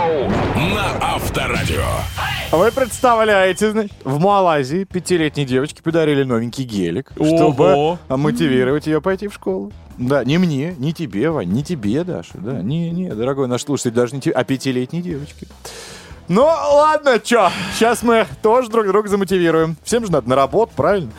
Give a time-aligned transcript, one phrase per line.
[0.00, 0.28] Драйв-шоу
[0.74, 1.84] на Авторадио.
[2.52, 7.98] Вы представляете, значит, в Малайзии пятилетней девочке подарили новенький гелик, чтобы Ого.
[8.08, 9.72] мотивировать ее пойти в школу.
[9.98, 13.90] Да, не мне, не тебе, Вань, не тебе, Даша, да, не, не, дорогой наш слушатель,
[13.90, 15.46] даже не тебе, а пятилетней девочке.
[16.28, 19.76] Ну, ладно, чё, сейчас мы тоже друг друга замотивируем.
[19.82, 21.10] Всем же надо на работу, правильно?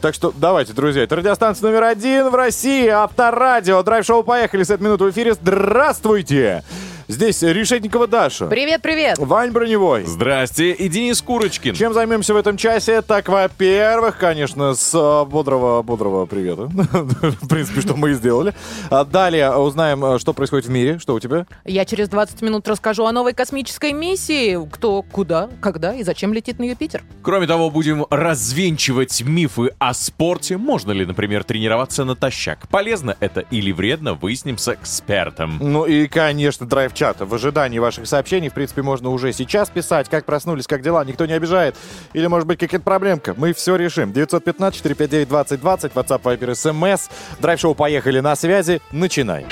[0.00, 4.84] Так что давайте, друзья, это радиостанция номер один в России, Авторадио, драйв-шоу «Поехали» с этой
[4.84, 5.34] минуты в эфире.
[5.34, 6.64] Здравствуйте!
[7.10, 8.46] Здесь Решетникова Даша.
[8.46, 9.18] Привет, привет.
[9.18, 10.04] Вань Броневой.
[10.04, 11.74] Здрасте, и Денис Курочкин.
[11.74, 13.02] Чем займемся в этом часе?
[13.02, 16.66] Так, во-первых, конечно, с э, бодрого, бодрого привета.
[16.72, 18.54] В принципе, что мы и сделали.
[18.90, 21.00] А Далее узнаем, э, что происходит в мире.
[21.00, 21.46] Что у тебя?
[21.64, 24.56] Я через 20 минут расскажу о новой космической миссии.
[24.70, 27.02] Кто, куда, когда и зачем летит на Юпитер.
[27.22, 30.58] Кроме того, будем развенчивать мифы о спорте.
[30.58, 32.68] Можно ли, например, тренироваться натощак?
[32.68, 35.58] Полезно это или вредно, выясним с экспертом.
[35.60, 36.68] Ну и, конечно,
[37.00, 37.24] драйв-чата.
[37.24, 40.08] В ожидании ваших сообщений, в принципе, можно уже сейчас писать.
[40.08, 41.76] Как проснулись, как дела, никто не обижает.
[42.12, 43.34] Или, может быть, какая-то проблемка.
[43.36, 44.12] Мы все решим.
[44.12, 47.10] 915-459-2020, WhatsApp, Viber, SMS.
[47.40, 48.80] Драйв-шоу «Поехали» на связи.
[48.92, 49.46] Начинай.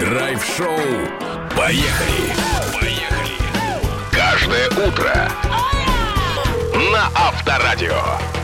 [0.00, 0.68] Драйв-шоу.
[1.56, 2.32] Поехали.
[2.80, 3.34] Поехали.
[4.12, 5.30] Каждое утро
[6.92, 8.43] на Авторадио.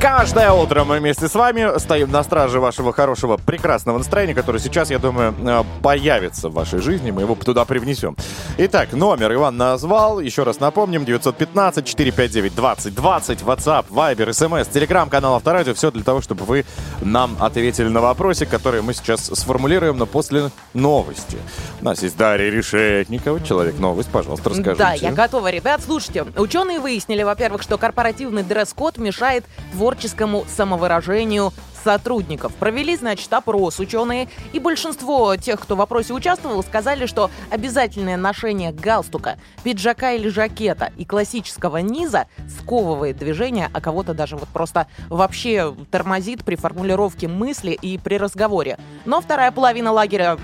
[0.00, 4.90] Каждое утро мы вместе с вами стоим на страже вашего хорошего, прекрасного настроения, которое сейчас,
[4.90, 7.10] я думаю, э, появится в вашей жизни.
[7.10, 8.14] Мы его туда привнесем.
[8.58, 10.20] Итак, номер Иван назвал.
[10.20, 11.04] Еще раз напомним.
[11.04, 13.42] 915-459-2020.
[13.42, 15.72] WhatsApp, Viber, SMS, Telegram, канал Авторадио.
[15.72, 16.66] Все для того, чтобы вы
[17.00, 21.38] нам ответили на вопросик, который мы сейчас сформулируем, но после новости.
[21.80, 23.40] У нас есть Дарья Решетникова.
[23.40, 24.10] Человек новость.
[24.10, 24.76] Пожалуйста, расскажите.
[24.76, 25.80] Да, я готова, ребят.
[25.82, 29.46] Слушайте, ученые выяснили, во-первых, что корпоративный дресс-код мешает
[29.86, 31.52] творческому самовыражению
[31.84, 32.52] сотрудников.
[32.54, 38.72] Провели, значит, опрос ученые, и большинство тех, кто в опросе участвовал, сказали, что обязательное ношение
[38.72, 42.26] галстука, пиджака или жакета и классического низа
[42.58, 48.78] сковывает движение, а кого-то даже вот просто вообще тормозит при формулировке мысли и при разговоре.
[49.04, 50.36] Но вторая половина лагеря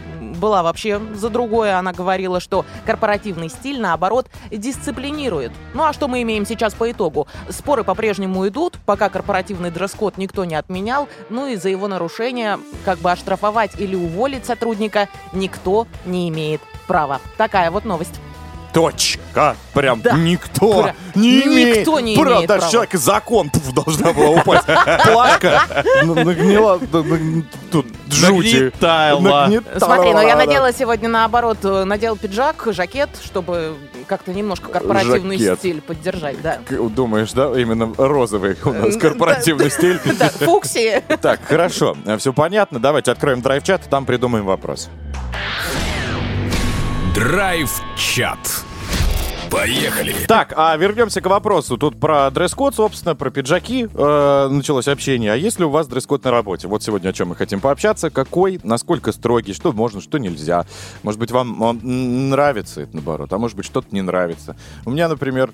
[0.42, 1.78] была вообще за другое.
[1.78, 5.52] Она говорила, что корпоративный стиль, наоборот, дисциплинирует.
[5.72, 7.28] Ну а что мы имеем сейчас по итогу?
[7.48, 11.08] Споры по-прежнему идут, пока корпоративный дресс-код никто не отменял.
[11.30, 17.20] Ну и за его нарушение как бы оштрафовать или уволить сотрудника никто не имеет права.
[17.36, 18.20] Такая вот новость.
[18.72, 19.56] Точка.
[19.74, 20.12] Прям Да.
[20.16, 21.78] никто Прям не имеет.
[21.78, 22.34] никто не права.
[22.36, 22.72] имеет Даже права.
[22.72, 24.64] человек закон пф, должна была упасть.
[25.04, 25.62] Плашка
[26.04, 26.78] нагнила
[27.70, 28.72] тут жути.
[29.78, 33.74] Смотри, ну я надела сегодня наоборот, э, надел пиджак, жакет, чтобы
[34.06, 36.58] как-то немножко корпоративный стиль поддержать, да.
[36.70, 40.00] Думаешь, да, именно розовый у нас М, корпоративный стиль.
[40.18, 41.02] Да, фуксии.
[41.20, 42.78] Так, хорошо, все понятно.
[42.80, 44.88] Давайте откроем драйв-чат, и там придумаем вопрос.
[47.22, 48.64] Драйв-чат.
[49.48, 50.12] Поехали.
[50.26, 51.76] Так, а вернемся к вопросу.
[51.76, 55.32] Тут про дресс-код, собственно, про пиджаки э, началось общение.
[55.32, 56.66] А есть ли у вас дресс-код на работе?
[56.66, 58.10] Вот сегодня о чем мы хотим пообщаться.
[58.10, 60.66] Какой, насколько строгий, что можно, что нельзя.
[61.04, 61.78] Может быть, вам он
[62.30, 64.56] нравится это, наоборот, а может быть, что-то не нравится.
[64.84, 65.52] У меня, например...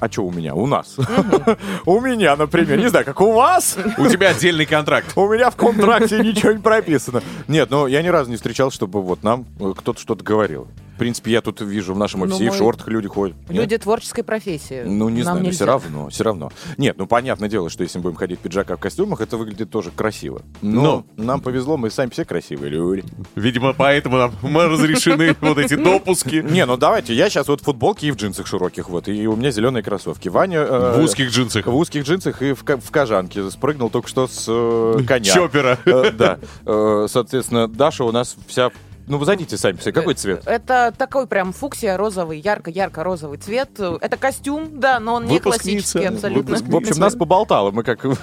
[0.00, 0.54] А что у меня?
[0.54, 0.96] У нас.
[1.84, 2.78] У меня, например.
[2.78, 3.76] Не знаю, как у вас.
[3.98, 5.12] У тебя отдельный контракт.
[5.16, 7.20] У меня в контракте ничего не прописано.
[7.46, 10.66] Нет, ну я ни разу не встречал, чтобы вот нам э, кто-то что-то говорил.
[11.00, 13.34] В принципе, я тут вижу в нашем Ну, офисе и в шортах люди ходят.
[13.48, 13.62] Нет?
[13.62, 14.82] Люди творческой профессии.
[14.84, 15.56] Ну, не Нам знаю, но нельзя.
[15.56, 16.52] все равно, все равно.
[16.76, 19.70] Нет, ну, понятное дело, что если мы будем ходить в пиджаках, в костюмах, это выглядит
[19.70, 20.42] тоже красиво.
[20.60, 23.02] Но нам повезло, мы сами все красивые люди.
[23.34, 26.44] Видимо, поэтому нам мы разрешены вот эти допуски.
[26.46, 29.36] Не, ну давайте, я сейчас вот в футболке и в джинсах широких, вот, и у
[29.36, 30.28] меня зеленые кроссовки.
[30.28, 30.58] Ваня...
[30.58, 31.64] э, В узких джинсах.
[31.66, 33.50] В узких джинсах и в, в кожанке.
[33.50, 35.32] Спрыгнул только что с э, коня.
[35.32, 35.78] Чоппера.
[35.86, 36.38] Э, Да.
[36.66, 38.70] Э, Соответственно, Даша у нас вся...
[39.06, 39.76] Ну, вы зайдите сами.
[39.76, 40.42] Какой цвет?
[40.46, 43.70] Это такой прям фуксия розовый, ярко-ярко-розовый цвет.
[43.78, 46.54] Это костюм, да, но он не классический абсолютно.
[46.54, 47.70] выпуск- В общем, нас поболтало.
[47.72, 48.16] Мы как в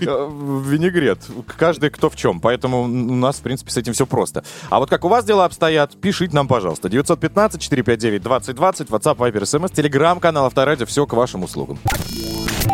[0.00, 1.20] винегрет.
[1.56, 2.40] Каждый кто в чем.
[2.40, 4.44] Поэтому у нас, в принципе, с этим все просто.
[4.68, 6.88] А вот как у вас дела обстоят, пишите нам, пожалуйста.
[6.88, 10.86] 915-459-2020, WhatsApp, Viber, SMS, Telegram, канал Авторадио.
[10.86, 11.78] Все к вашим услугам.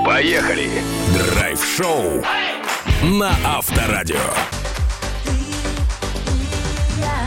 [0.04, 0.70] Поехали.
[1.14, 2.22] Драйв-шоу
[3.02, 4.16] на Авторадио.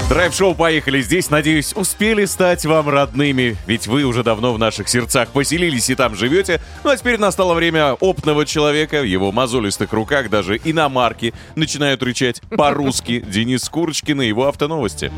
[0.10, 5.30] Драйв-шоу «Поехали» здесь, надеюсь, успели стать вам родными, ведь вы уже давно в наших сердцах
[5.30, 6.60] поселились и там живете.
[6.84, 12.42] Ну а теперь настало время опытного человека, в его мозолистых руках даже иномарки начинают рычать
[12.50, 13.24] по-русски.
[13.28, 15.12] Денис Курочкин и его автоновости.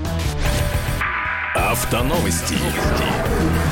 [1.56, 2.56] Автоновости.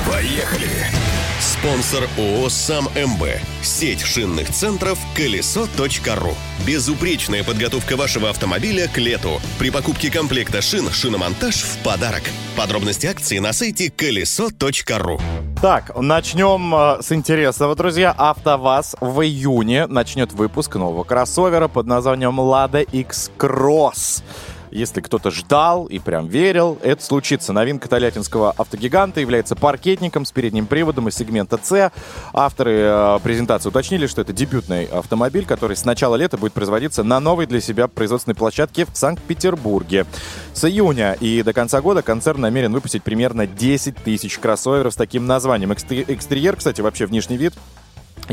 [0.09, 0.98] Поехали.
[1.39, 3.23] Спонсор ООО «Сам МБ».
[3.61, 6.33] Сеть шинных центров «Колесо.ру».
[6.67, 9.39] Безупречная подготовка вашего автомобиля к лету.
[9.57, 12.23] При покупке комплекта шин шиномонтаж в подарок.
[12.57, 15.21] Подробности акции на сайте «Колесо.ру».
[15.61, 18.13] Так, начнем э, с интересного, друзья.
[18.17, 24.23] АвтоВАЗ в июне начнет выпуск нового кроссовера под названием Lada X Cross.
[24.71, 27.53] Если кто-то ждал и прям верил, это случится.
[27.53, 31.91] Новинка тольяттинского автогиганта является паркетником с передним приводом из сегмента C.
[32.33, 37.19] Авторы э, презентации уточнили, что это дебютный автомобиль, который с начала лета будет производиться на
[37.19, 40.05] новой для себя производственной площадке в Санкт-Петербурге.
[40.53, 45.25] С июня и до конца года концерн намерен выпустить примерно 10 тысяч кроссоверов с таким
[45.25, 45.71] названием.
[45.71, 47.53] Экстер- Экстерьер, кстати, вообще внешний вид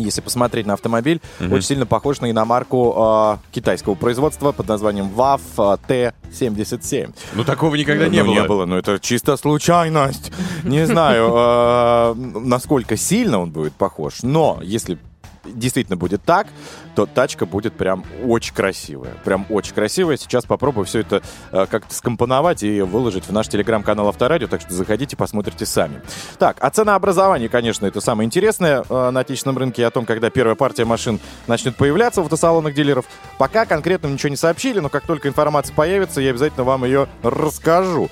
[0.00, 5.40] если посмотреть на автомобиль, очень сильно похож на иномарку э, китайского производства под названием ВАФ
[5.58, 7.14] э, Т-77.
[7.34, 8.34] Ну, такого никогда не Ну, было.
[8.34, 10.32] Не было, но это чисто случайность.
[10.64, 14.98] Не знаю, э, насколько сильно он будет похож, но если
[15.44, 16.49] действительно будет так,
[16.96, 19.12] то тачка будет прям очень красивая.
[19.22, 20.16] Прям очень красивая.
[20.16, 21.22] Сейчас попробую все это
[21.52, 26.00] э, как-то скомпоновать и выложить в наш телеграм-канал Авторадио, так что заходите, посмотрите сами.
[26.38, 30.54] Так, а ценообразование, конечно, это самое интересное э, на отечественном рынке, о том, когда первая
[30.54, 33.04] партия машин начнет появляться в автосалонах дилеров.
[33.37, 38.08] Пока конкретно ничего не сообщили, но как только информация появится, я обязательно вам ее расскажу.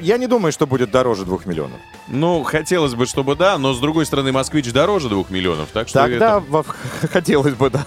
[0.00, 1.80] Я не думаю, что будет дороже двух миллионов.
[2.08, 6.02] Ну, хотелось бы, чтобы да, но с другой стороны, москвич дороже двух миллионов, так что
[6.02, 6.64] Тогда это-
[7.12, 7.84] хотелось бы, да.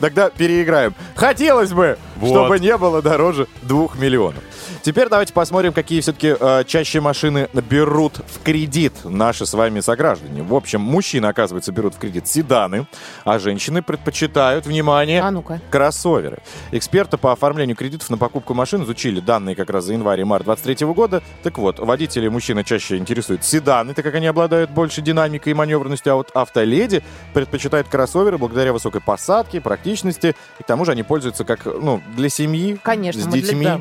[0.00, 0.94] Тогда переиграем.
[1.14, 2.28] Хотелось бы, Вот.
[2.30, 4.42] чтобы не было дороже двух миллионов.
[4.82, 10.42] Теперь давайте посмотрим, какие все-таки э, чаще машины берут в кредит наши с вами сограждане.
[10.42, 12.86] В общем, мужчины, оказывается, берут в кредит седаны,
[13.24, 15.60] а женщины предпочитают, внимание, А ну-ка.
[15.70, 16.38] кроссоверы.
[16.72, 20.44] Эксперты по оформлению кредитов на покупку машин изучили данные как раз за январь и март
[20.44, 21.22] 23 года.
[21.42, 26.12] Так вот, водители мужчины чаще интересуют седаны, так как они обладают большей динамикой и маневренностью,
[26.12, 27.02] а вот автоледи
[27.34, 32.28] предпочитают кроссоверы благодаря высокой посадке, практичности, и к тому же они пользуются как, ну, для
[32.30, 33.80] семьи, Конечно, с мы для- детьми, да.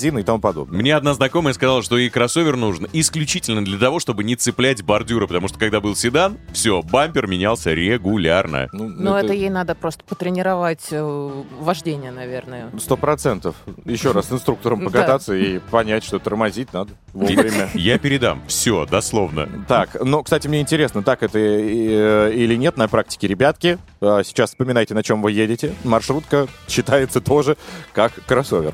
[0.00, 0.78] В магазин и тому подобное.
[0.78, 5.26] Мне одна знакомая сказала, что и кроссовер нужен исключительно для того, чтобы не цеплять бордюры,
[5.26, 8.68] потому что когда был седан, все, бампер менялся регулярно.
[8.72, 12.70] Ну, Но это ей надо просто потренировать э, вождение, наверное.
[12.78, 13.56] Сто процентов.
[13.84, 17.68] Еще раз с инструктором покататься и понять, что тормозить надо вовремя.
[17.74, 18.42] Я передам.
[18.46, 19.48] Все, дословно.
[19.68, 23.78] Так, ну, кстати, мне интересно, так это э, или нет на практике, ребятки.
[24.00, 25.74] Э, Сейчас вспоминайте, на чем вы едете.
[25.84, 27.56] Маршрутка считается тоже
[27.92, 28.72] как кроссовер.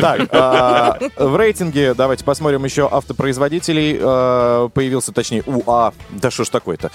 [0.00, 0.61] Так, а,
[1.16, 3.98] в рейтинге давайте посмотрим еще автопроизводителей.
[4.00, 5.92] Э, Появился, точнее, у А...
[6.10, 6.90] Да что ж такое-то?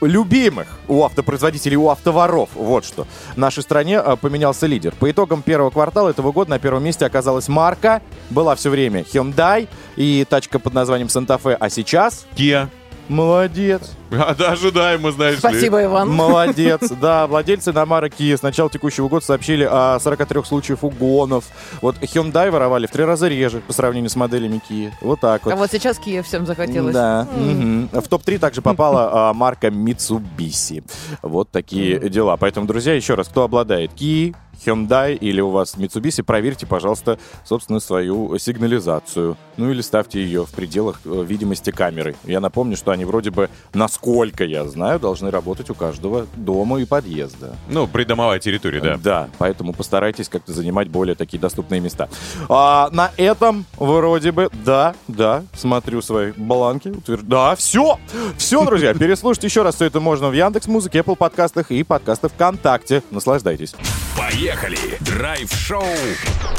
[0.00, 2.50] Любимых у автопроизводителей, у автоворов.
[2.54, 3.06] Вот что.
[3.34, 4.94] В нашей стране э, поменялся лидер.
[4.98, 8.02] По итогам первого квартала этого года на первом месте оказалась марка.
[8.30, 11.56] Была все время Hyundai и тачка под названием Santa Fe.
[11.58, 12.68] А сейчас Kia.
[13.08, 13.92] Молодец.
[14.16, 15.38] А, да, ожидаемо, знаешь ли.
[15.40, 16.08] Спасибо, Иван.
[16.08, 16.82] Молодец.
[17.00, 21.46] Да, владельцы иномарок Kia с начала текущего года сообщили о 43 случаях угонов.
[21.82, 24.92] Вот Hyundai воровали в три раза реже по сравнению с моделями Kia.
[25.00, 25.58] Вот так А вот.
[25.58, 26.94] вот сейчас Киев всем захотелось.
[26.94, 27.26] Да.
[27.34, 27.88] мгм.
[27.92, 30.84] В топ-3 также попала а, марка Mitsubishi.
[31.22, 32.36] Вот такие дела.
[32.36, 37.80] Поэтому, друзья, еще раз, кто обладает Kia, Hyundai или у вас Mitsubishi, проверьте, пожалуйста, собственно,
[37.80, 39.36] свою сигнализацию.
[39.56, 42.16] Ну или ставьте ее в пределах э, видимости камеры.
[42.24, 46.84] Я напомню, что они вроде бы, насколько я знаю, должны работать у каждого дома и
[46.84, 47.56] подъезда.
[47.68, 48.96] Ну, придомовая территория, да.
[48.96, 52.08] Да, поэтому постарайтесь как-то занимать более такие доступные места.
[52.48, 57.98] А, на этом вроде бы, да, да, смотрю свои баланки, утвер- да, все,
[58.36, 62.32] все, друзья, переслушать еще раз все это можно в Яндекс Музыке, Apple подкастах и подкастах
[62.32, 63.02] ВКонтакте.
[63.10, 63.74] Наслаждайтесь.
[64.16, 64.53] Поехали!
[65.00, 65.84] Драйв-шоу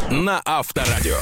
[0.10, 1.18] на Авторадио.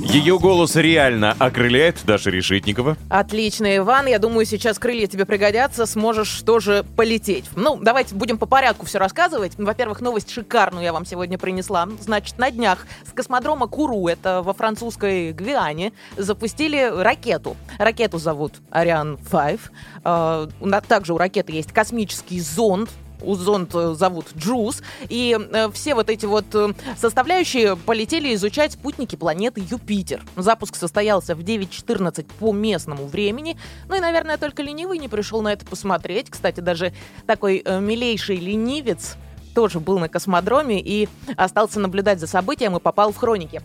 [0.00, 2.96] Ее голос реально окрыляет Даша Решетникова.
[3.08, 4.06] Отлично, Иван.
[4.06, 7.44] Я думаю, сейчас крылья тебе пригодятся, сможешь тоже полететь.
[7.54, 9.52] Ну, давайте будем по порядку все рассказывать.
[9.56, 11.88] Во-первых, новость шикарную я вам сегодня принесла.
[12.00, 17.56] Значит, на днях с космодрома Куру, это во французской Гвиане, запустили ракету.
[17.78, 19.60] Ракету зовут Ариан 5.
[20.04, 22.90] Э, у на- Также у ракеты есть космический зонд,
[23.22, 29.16] зонд э, зовут Джуз, и э, все вот эти вот э, составляющие полетели изучать спутники
[29.16, 30.22] планеты Юпитер.
[30.36, 33.56] Запуск состоялся в 9.14 по местному времени,
[33.88, 36.30] ну и, наверное, только ленивый не пришел на это посмотреть.
[36.30, 36.92] Кстати, даже
[37.26, 39.16] такой милейший ленивец
[39.54, 43.62] тоже был на космодроме и остался наблюдать за событием и попал в хроники.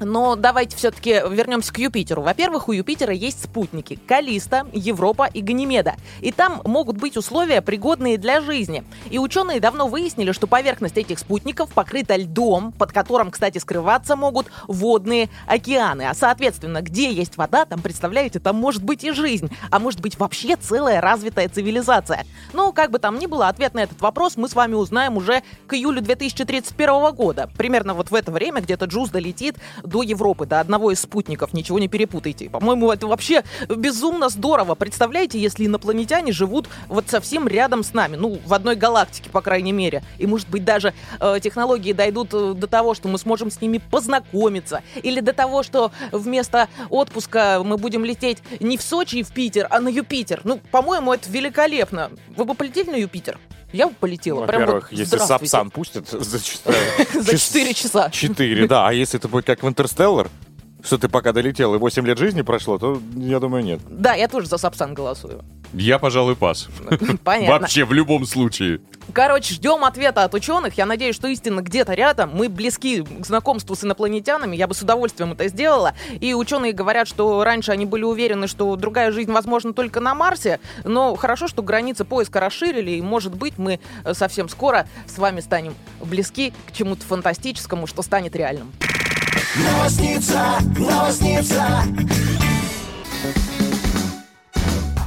[0.00, 2.22] Но давайте все-таки вернемся к Юпитеру.
[2.22, 5.94] Во-первых, у Юпитера есть спутники Калиста, Европа и Ганимеда.
[6.20, 8.84] И там могут быть условия, пригодные для жизни.
[9.10, 14.46] И ученые давно выяснили, что поверхность этих спутников покрыта льдом, под которым, кстати, скрываться могут
[14.66, 16.02] водные океаны.
[16.02, 19.50] А соответственно, где есть вода, там, представляете, там может быть и жизнь.
[19.70, 22.24] А может быть вообще целая развитая цивилизация.
[22.52, 25.42] Ну, как бы там ни было, ответ на этот вопрос мы с вами узнаем уже
[25.66, 27.50] к июлю 2031 года.
[27.56, 29.56] Примерно вот в это время где-то Джуз долетит
[29.88, 31.52] до Европы, до одного из спутников.
[31.52, 32.50] Ничего не перепутайте.
[32.50, 34.74] По-моему, это вообще безумно здорово.
[34.74, 39.72] Представляете, если инопланетяне живут вот совсем рядом с нами, ну, в одной галактике, по крайней
[39.72, 40.02] мере.
[40.18, 43.78] И, может быть, даже э, технологии дойдут э, до того, что мы сможем с ними
[43.78, 44.82] познакомиться.
[45.02, 49.66] Или до того, что вместо отпуска мы будем лететь не в Сочи и в Питер,
[49.70, 50.40] а на Юпитер.
[50.44, 52.10] Ну, по-моему, это великолепно.
[52.36, 53.38] Вы бы полетели на Юпитер?
[53.72, 54.40] Я бы полетела.
[54.40, 55.18] Во-первых, вот если.
[55.18, 58.10] Сапсан пустят за За 4 часа.
[58.10, 58.88] Четыре, да.
[58.88, 60.28] А если это будет как в Интерстеллар,
[60.82, 63.80] что ты пока долетел и 8 лет жизни прошло, то, я думаю, нет.
[63.88, 65.44] Да, я тоже за Сапсан голосую.
[65.72, 66.66] Я, пожалуй, пас.
[67.24, 67.60] Понятно.
[67.60, 68.80] Вообще, в любом случае.
[69.12, 70.76] Короче, ждем ответа от ученых.
[70.78, 72.30] Я надеюсь, что истина где-то рядом.
[72.34, 74.56] Мы близки к знакомству с инопланетянами.
[74.56, 75.94] Я бы с удовольствием это сделала.
[76.18, 80.58] И ученые говорят, что раньше они были уверены, что другая жизнь возможна только на Марсе.
[80.82, 82.90] Но хорошо, что границы поиска расширили.
[82.90, 88.02] И, может быть, мы э, совсем скоро с вами станем близки к чему-то фантастическому, что
[88.02, 88.72] станет реальным.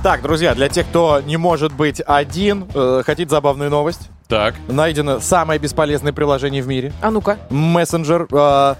[0.04, 4.10] Так, друзья, для тех, кто не может быть один, э, хотите забавную новость?
[4.28, 4.56] Так.
[4.68, 6.92] Найдено самое бесполезное приложение в мире.
[7.02, 7.38] А ну-ка.
[7.52, 8.28] Мессенджер.
[8.32, 8.76] э,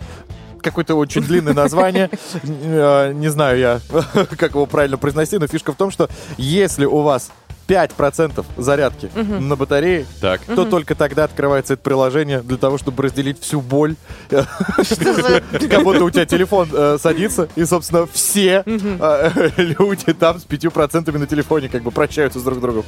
[0.62, 2.10] Какое-то очень длинное название.
[2.44, 3.80] Э, Не знаю я,
[4.38, 7.32] как его правильно произносить, но фишка в том, что если у вас
[7.72, 10.42] 5% зарядки на батарее, Так.
[10.42, 13.96] то только тогда открывается это приложение для того, чтобы разделить всю боль.
[14.30, 21.18] Как будто у тебя телефон э, садится, и, собственно, все э, люди там с 5%
[21.18, 22.84] на телефоне как бы прощаются с друг с другом.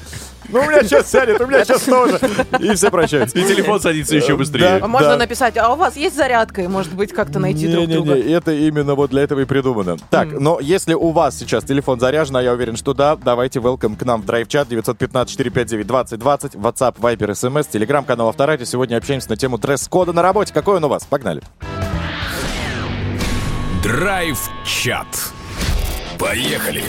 [0.49, 2.19] Ну, у меня сейчас сядет, у меня сейчас тоже.
[2.59, 3.37] И все прощаются.
[3.37, 4.79] И телефон садится еще быстрее.
[4.81, 6.61] А можно написать, а у вас есть зарядка?
[6.61, 8.15] И, может быть, как-то найти друг друга.
[8.15, 9.97] Не-не-не, это именно вот для этого и придумано.
[10.09, 13.95] Так, но если у вас сейчас телефон заряжен, а я уверен, что да, давайте welcome
[13.97, 18.65] к нам в драйв-чат 915-459-2020, WhatsApp, Viber, SMS, телеграм-канал Авторадио.
[18.65, 20.53] Сегодня общаемся на тему дресс-кода на работе.
[20.53, 21.05] Какой он у вас?
[21.05, 21.41] Погнали.
[23.83, 25.07] Драйв-чат.
[26.17, 26.83] Поехали.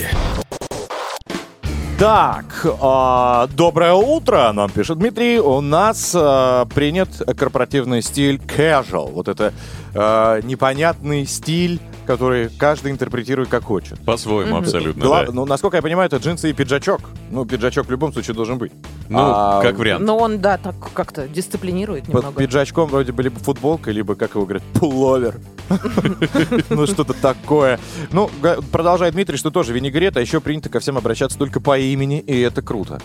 [1.99, 5.39] Так, а, доброе утро, нам пишет Дмитрий.
[5.39, 9.13] У нас а, принят корпоративный стиль casual.
[9.13, 9.53] Вот это
[9.95, 13.99] а, непонятный стиль, который каждый интерпретирует как хочет.
[14.05, 15.03] По-своему, абсолютно.
[15.05, 15.33] Гла- да.
[15.33, 17.01] Ну, насколько я понимаю, это джинсы и пиджачок.
[17.31, 18.73] Ну, пиджачок в любом случае должен быть.
[19.09, 20.05] Ну, А, как вариант.
[20.05, 22.41] Но он, да, так как-то дисциплинирует Под немного.
[22.41, 25.37] пиджачком вроде бы либо футболка, либо, как его говорят, пуловер.
[26.71, 27.79] Ну, что-то такое.
[28.13, 28.31] Ну,
[28.73, 32.39] продолжает Дмитрий, что тоже винегрет, а еще принято ко всем обращаться только по имени, и
[32.41, 33.01] это круто.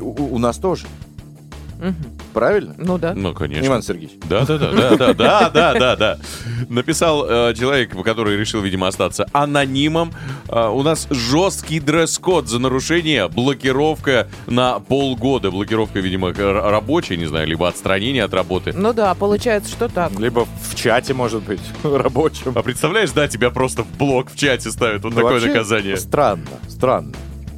[0.00, 0.86] У нас тоже.
[1.80, 1.94] Мгм.
[2.32, 2.74] Правильно?
[2.78, 3.14] Ну да.
[3.14, 3.66] Ну, конечно.
[3.66, 4.18] Иван Сергеевич.
[4.28, 6.18] Да, да, да, да, да, да, да, да, да.
[6.68, 10.12] Написал э, человек, который решил, видимо, остаться анонимом.
[10.48, 15.50] Э, у нас жесткий дресс-код за нарушение, блокировка на полгода.
[15.50, 18.72] Блокировка, видимо, рабочая, не знаю, либо отстранение от работы.
[18.74, 20.18] Ну да, получается, что так.
[20.18, 22.52] Либо в чате, может быть, рабочем.
[22.54, 25.04] А представляешь, да, тебя просто в блок в чате ставят.
[25.04, 25.96] Вот Ну, такое наказание.
[25.96, 27.12] Странно, странно.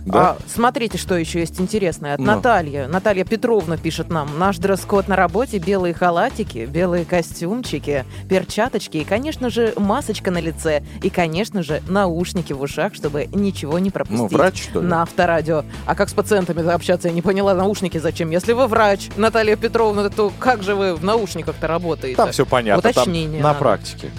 [0.07, 0.31] Да?
[0.31, 2.15] А, смотрите, что еще есть интересное.
[2.15, 2.27] От Ну.
[2.27, 2.87] Наталья.
[2.87, 4.39] Наталья Петровна пишет нам.
[4.39, 10.83] Наш дресс-код на работе, белые халатики, белые костюмчики, перчаточки и, конечно же, масочка на лице.
[11.03, 14.31] И, конечно же, наушники в ушах, чтобы ничего не пропустить.
[14.31, 14.87] Ну, врач, что ли?
[14.87, 15.65] На авторадио.
[15.87, 17.09] А как с пациентами общаться?
[17.09, 18.31] Я не поняла, наушники зачем?
[18.31, 22.17] Если вы врач, Наталья Петровна, то как же вы в наушниках-то работаете?
[22.17, 22.81] Там все понятно.
[22.83, 23.59] там Уточнение на надо.
[23.59, 24.11] практике.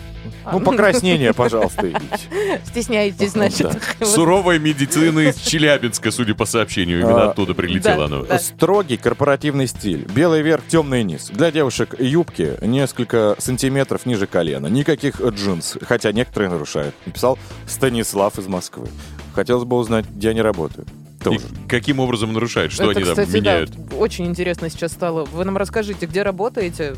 [0.52, 2.62] Ну, покраснение, пожалуйста, идите.
[2.66, 3.68] Стесняетесь, значит.
[4.00, 4.08] Вот.
[4.08, 7.02] Суровая медицина из Челябинска, судя по сообщению.
[7.02, 8.26] Именно А, оттуда прилетело да, оно.
[8.26, 8.40] да.
[8.40, 10.06] Строгий корпоративный стиль.
[10.14, 11.30] Белый верх, темный низ.
[11.34, 14.68] Для девушек юбки несколько сантиметров ниже колена.
[14.68, 16.96] Никаких джинс, хотя некоторые нарушают.
[17.06, 17.38] Написал
[17.68, 18.88] Станислав из Москвы.
[19.34, 20.88] Хотелось бы узнать, где они работают.
[21.20, 21.40] И Тоже.
[21.68, 22.72] каким образом нарушают?
[22.72, 23.72] Что Это, они там кстати, да, меняют?
[24.00, 25.26] очень интересно сейчас стало.
[25.26, 26.96] Вы нам расскажите, где работаете?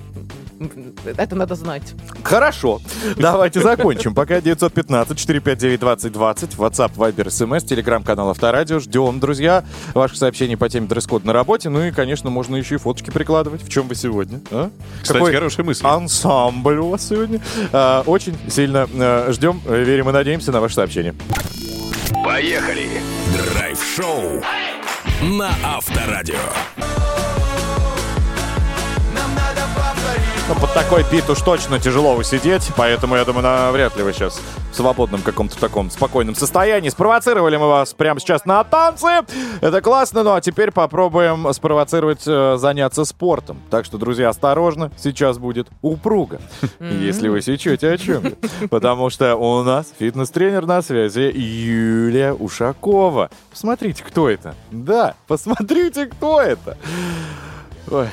[1.17, 1.93] Это надо знать.
[2.23, 2.79] Хорошо.
[3.17, 4.13] Давайте закончим.
[4.13, 6.57] Пока 915-459-2020.
[6.57, 8.79] WhatsApp, Viber, SMS, телеграм-канал Авторадио.
[8.79, 9.63] Ждем, друзья,
[9.93, 11.69] ваших сообщений по теме дресс-код на работе.
[11.69, 13.63] Ну и, конечно, можно еще и фоточки прикладывать.
[13.63, 14.41] В чем вы сегодня?
[14.51, 14.69] а?
[15.01, 15.85] Кстати, Какой хорошая мысль.
[15.85, 17.41] ансамбль у вас сегодня.
[17.71, 21.13] А, очень сильно э, ждем, верим и надеемся на ваше сообщение.
[22.23, 22.89] Поехали.
[23.53, 24.41] Драйв-шоу
[25.21, 26.35] на Авторадио.
[30.49, 34.41] Но под такой бит уж точно тяжело усидеть, поэтому, я думаю, навряд ли вы сейчас
[34.71, 36.89] в свободном каком-то таком спокойном состоянии.
[36.89, 39.07] Спровоцировали мы вас прямо сейчас на танцы.
[39.61, 43.61] Это классно, ну а теперь попробуем спровоцировать э, заняться спортом.
[43.69, 46.41] Так что, друзья, осторожно, сейчас будет упруга.
[46.79, 48.23] Если вы сечете о чем.
[48.71, 53.29] Потому что у нас фитнес-тренер на связи Юлия Ушакова.
[53.51, 54.55] Посмотрите, кто это.
[54.71, 56.75] Да, посмотрите, кто это.
[57.91, 58.07] Ой,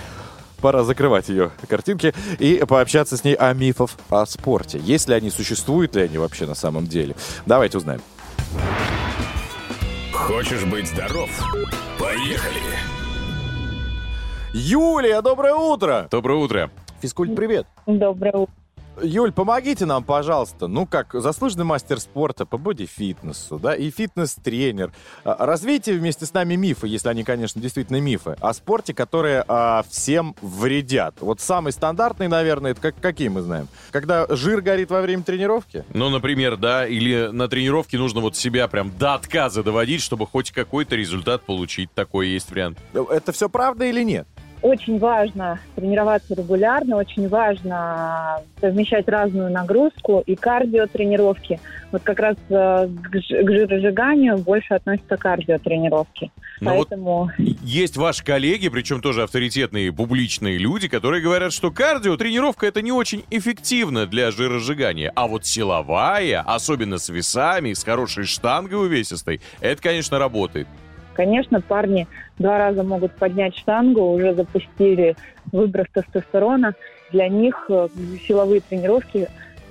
[0.67, 4.81] пора закрывать ее картинки и пообщаться с ней о мифах о спорте.
[4.83, 7.15] Есть ли они, существуют ли они вообще на самом деле?
[7.47, 8.01] Давайте узнаем.
[10.13, 11.31] Хочешь быть здоров?
[12.01, 12.59] Поехали!
[14.53, 16.09] Юлия, доброе утро!
[16.11, 16.71] Доброе утро.
[17.01, 17.69] Физкульт, привет!
[17.87, 18.66] Доброе утро.
[19.03, 20.69] Юль, помогите нам, пожалуйста.
[20.69, 24.93] Ну, как заслуженный мастер спорта по боди-фитнесу, да, и фитнес-тренер.
[25.25, 29.85] А, Развейте вместе с нами мифы, если они, конечно, действительно мифы, о спорте, которые а,
[29.89, 31.17] всем вредят.
[31.21, 33.69] Вот самый стандартный, наверное, это как, какие мы знаем?
[33.91, 35.85] Когда жир горит во время тренировки?
[35.93, 40.51] Ну, например, да, или на тренировке нужно вот себя прям до отказа доводить, чтобы хоть
[40.51, 41.93] какой-то результат получить.
[41.93, 42.79] Такой есть вариант.
[42.93, 44.27] Это все правда или нет?
[44.67, 51.61] Очень важно тренироваться регулярно, очень важно совмещать разную нагрузку и кардиотренировки.
[51.93, 56.33] Вот как раз э, к жиросжиганию больше относятся кардиотренировки.
[56.61, 62.17] Ну вот Поэтому Есть ваши коллеги, причем тоже авторитетные публичные люди, которые говорят, что кардио,
[62.17, 65.13] тренировка это не очень эффективно для жиросжигания.
[65.15, 70.67] А вот силовая, особенно с весами, с хорошей штангой увесистой, это, конечно, работает.
[71.17, 72.07] Конечно, парни
[72.39, 75.17] два раза могут поднять штангу, уже запустили
[75.51, 76.75] выброс тестостерона.
[77.11, 77.89] Для них э,
[78.29, 79.27] силовые тренировки,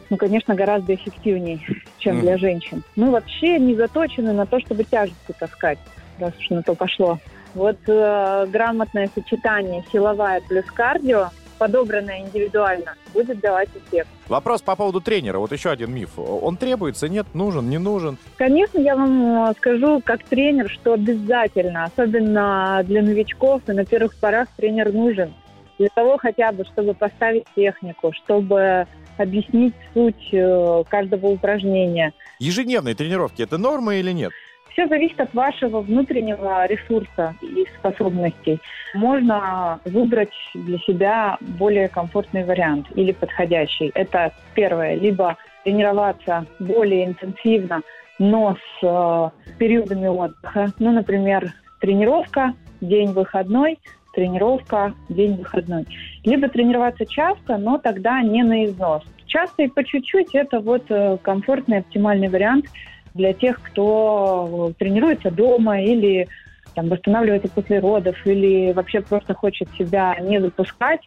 [0.09, 1.59] ну, конечно, гораздо эффективнее,
[1.99, 2.81] чем для женщин.
[2.95, 5.77] Мы вообще не заточены на то, чтобы тяжести таскать,
[6.17, 7.19] раз уж на то пошло.
[7.53, 14.09] Вот э, грамотное сочетание силовая плюс кардио, подобранное индивидуально, будет давать эффект.
[14.27, 15.39] Вопрос по поводу тренера.
[15.39, 16.17] Вот еще один миф.
[16.17, 18.17] Он требуется, нет, нужен, не нужен?
[18.37, 24.15] Конечно, я вам э, скажу как тренер, что обязательно, особенно для новичков и на первых
[24.15, 25.33] порах тренер нужен.
[25.77, 32.13] Для того хотя бы, чтобы поставить технику, чтобы объяснить суть э, каждого упражнения.
[32.39, 34.31] Ежедневные тренировки это норма или нет?
[34.75, 38.59] Все зависит от вашего внутреннего ресурса и способностей.
[38.93, 43.89] Можно выбрать для себя более комфортный вариант или подходящий.
[43.95, 44.95] Это первое.
[44.95, 47.83] Либо тренироваться более интенсивно,
[48.19, 50.73] но с э, периодами отдыха.
[50.77, 53.79] Ну, например, тренировка, день выходной,
[54.13, 55.85] тренировка, день выходной.
[56.25, 59.03] Либо тренироваться часто, но тогда не на износ.
[59.25, 62.65] Часто и по чуть-чуть это вот э, комфортный, оптимальный вариант
[63.15, 66.27] для тех, кто э, тренируется дома или
[66.75, 71.01] там, восстанавливается после родов или вообще просто хочет себя не запускать.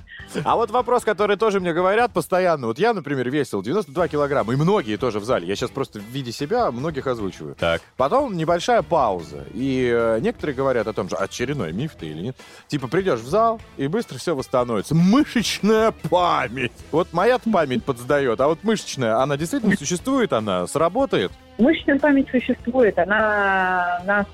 [0.45, 2.67] А вот вопрос, который тоже мне говорят постоянно.
[2.67, 5.47] Вот я, например, весил 92 килограмма, и многие тоже в зале.
[5.47, 7.55] Я сейчас просто в виде себя многих озвучиваю.
[7.55, 7.83] Так.
[7.97, 9.45] Потом небольшая пауза.
[9.55, 12.37] И э, некоторые говорят о том, что очередной миф ты или нет.
[12.67, 14.95] Типа придешь в зал, и быстро все восстановится.
[14.95, 16.73] Мышечная память.
[16.91, 21.31] Вот моя память подсдает, а вот мышечная, она действительно существует, она сработает.
[21.59, 24.27] Мышечная память существует, она нас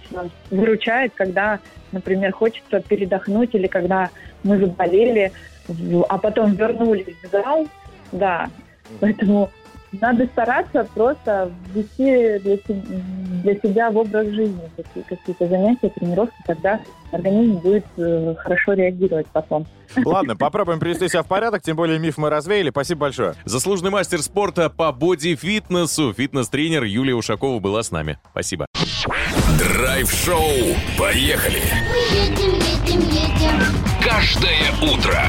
[0.50, 1.58] выручает, когда,
[1.92, 4.10] например, хочется передохнуть или когда
[4.42, 5.32] мы заболели,
[6.08, 7.66] а потом вернулись в зал.
[8.12, 8.48] Да,
[9.00, 9.50] поэтому
[10.00, 12.56] надо стараться просто ввести для,
[13.42, 16.80] для себя в образ жизни какие- какие-то занятия, тренировки, тогда
[17.12, 19.66] организм будет э, хорошо реагировать потом.
[20.04, 22.70] Ладно, попробуем привести себя в порядок, тем более миф мы развеяли.
[22.70, 23.34] Спасибо большое.
[23.44, 28.18] Заслуженный мастер спорта по боди-фитнесу, фитнес-тренер Юлия Ушакова была с нами.
[28.32, 28.66] Спасибо.
[29.94, 30.76] Драйв-шоу.
[30.98, 31.62] Поехали!
[31.88, 33.62] Мы едем, едем, едем.
[34.02, 35.22] Каждое утро.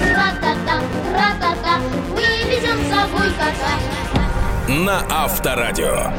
[0.00, 0.82] Ра-та-та,
[1.12, 1.78] ра-та-та.
[2.14, 4.72] Мы везем с собой кота.
[4.72, 6.12] На Авторадио.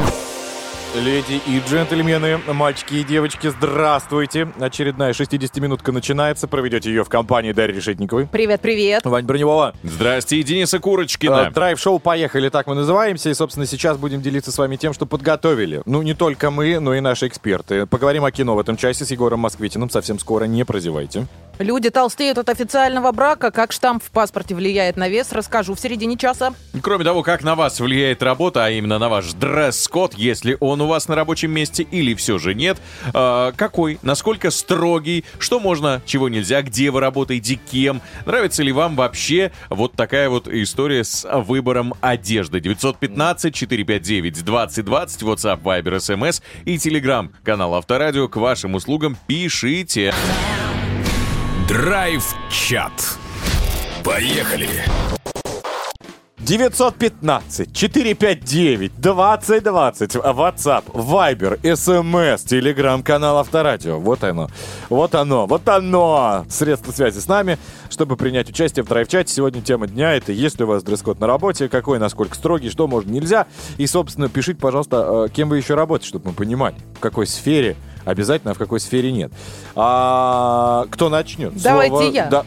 [0.96, 4.50] Леди и джентльмены, мальчики и девочки, здравствуйте.
[4.60, 6.48] Очередная 60-минутка начинается.
[6.48, 8.26] Проведете ее в компании Дарьи Решетниковой.
[8.26, 9.06] Привет-привет.
[9.06, 9.76] Вань Броневого.
[9.84, 11.52] Здрасте, и Дениса Э, Курочкина.
[11.52, 13.30] Драйв-шоу «Поехали», так мы называемся.
[13.30, 15.84] И, собственно, сейчас будем делиться с вами тем, что подготовили.
[15.86, 17.86] Ну, не только мы, но и наши эксперты.
[17.86, 19.92] Поговорим о кино в этом часе с Егором Москвитиным.
[19.92, 21.28] Совсем скоро, не прозевайте.
[21.60, 23.52] Люди толстеют от официального брака.
[23.52, 26.54] Как штамп в паспорте влияет на вес, расскажу в середине часа.
[26.82, 30.88] Кроме того, как на вас влияет работа, а именно на ваш дресс-код, если он у
[30.88, 32.78] вас на рабочем месте или все же нет,
[33.14, 38.96] а, какой, насколько строгий, что можно, чего нельзя, где вы работаете, кем, нравится ли вам
[38.96, 42.60] вообще вот такая вот история с выбором одежды.
[42.60, 49.18] 915-459-2020, WhatsApp, Viber, SMS и Telegram, канал Авторадио к вашим услугам.
[49.28, 50.14] Пишите.
[51.68, 53.18] Драйв-чат.
[54.04, 55.19] Поехали!
[56.40, 64.00] 915 459 2020 WhatsApp, Viber, SMS, телеграм-канал Авторадио.
[64.00, 64.50] Вот оно.
[64.90, 65.46] Вот оно.
[65.46, 66.46] Вот оно.
[66.50, 67.58] Средства связи с нами,
[67.90, 69.34] чтобы принять участие в драйв-чате.
[69.34, 72.88] Сегодня тема дня это есть ли у вас дресс-код на работе, какой, насколько строгий, что
[72.88, 73.48] можно, нельзя.
[73.78, 77.76] И, собственно, пишите, пожалуйста, э, кем вы еще работаете, чтобы мы понимали, в какой сфере
[78.06, 79.32] обязательно, а в какой сфере нет.
[79.76, 81.54] А, кто начнет?
[81.62, 82.26] Давайте Слово- я.
[82.28, 82.46] Да.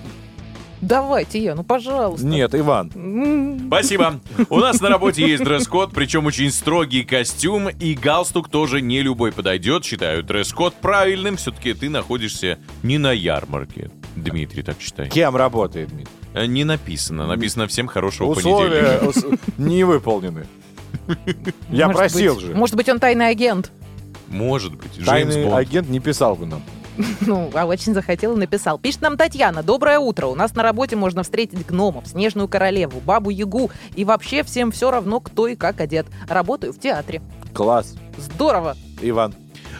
[0.82, 2.26] Давайте я, ну пожалуйста.
[2.26, 2.90] Нет, Иван.
[3.68, 4.20] Спасибо.
[4.50, 9.30] У нас на работе есть дресс-код, причем очень строгий костюм, и галстук тоже не любой
[9.32, 9.84] подойдет.
[9.84, 11.36] Считаю дресс-код правильным.
[11.36, 13.90] Все-таки ты находишься не на ярмарке.
[14.16, 15.08] Дмитрий, так считай.
[15.08, 16.12] Кем работает, Дмитрий?
[16.34, 17.26] Э, Не написано.
[17.28, 19.38] Написано всем хорошего Условия понедельника.
[19.58, 20.46] не выполнены.
[21.70, 22.54] Я просил же.
[22.54, 23.70] Может быть, он тайный агент.
[24.28, 25.04] Может быть.
[25.04, 26.62] Тайный агент не писал бы нам.
[27.26, 28.78] Ну, а очень захотел и написал.
[28.78, 29.62] Пишет нам Татьяна.
[29.62, 30.26] Доброе утро.
[30.26, 33.70] У нас на работе можно встретить гномов, снежную королеву, бабу-ягу.
[33.94, 36.06] И вообще всем все равно, кто и как одет.
[36.28, 37.22] Работаю в театре.
[37.54, 37.94] Класс.
[38.18, 38.76] Здорово.
[39.00, 39.34] Иван.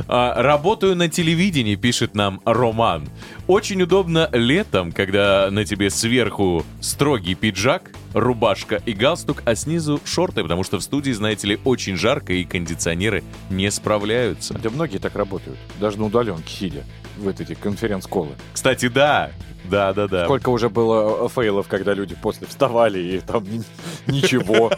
[0.09, 3.09] А, Работаю на телевидении, пишет нам Роман.
[3.47, 10.43] Очень удобно летом, когда на тебе сверху строгий пиджак, рубашка и галстук, а снизу шорты,
[10.43, 14.55] потому что в студии, знаете ли, очень жарко и кондиционеры не справляются.
[14.55, 15.59] Да многие так работают.
[15.81, 16.85] Даже на удаленке сидя
[17.19, 18.33] в эти конференц-колы.
[18.53, 19.31] Кстати, да,
[19.65, 20.25] да, да, да.
[20.25, 23.63] Сколько уже было э, фейлов, когда люди после вставали и там ни-
[24.07, 24.71] ничего.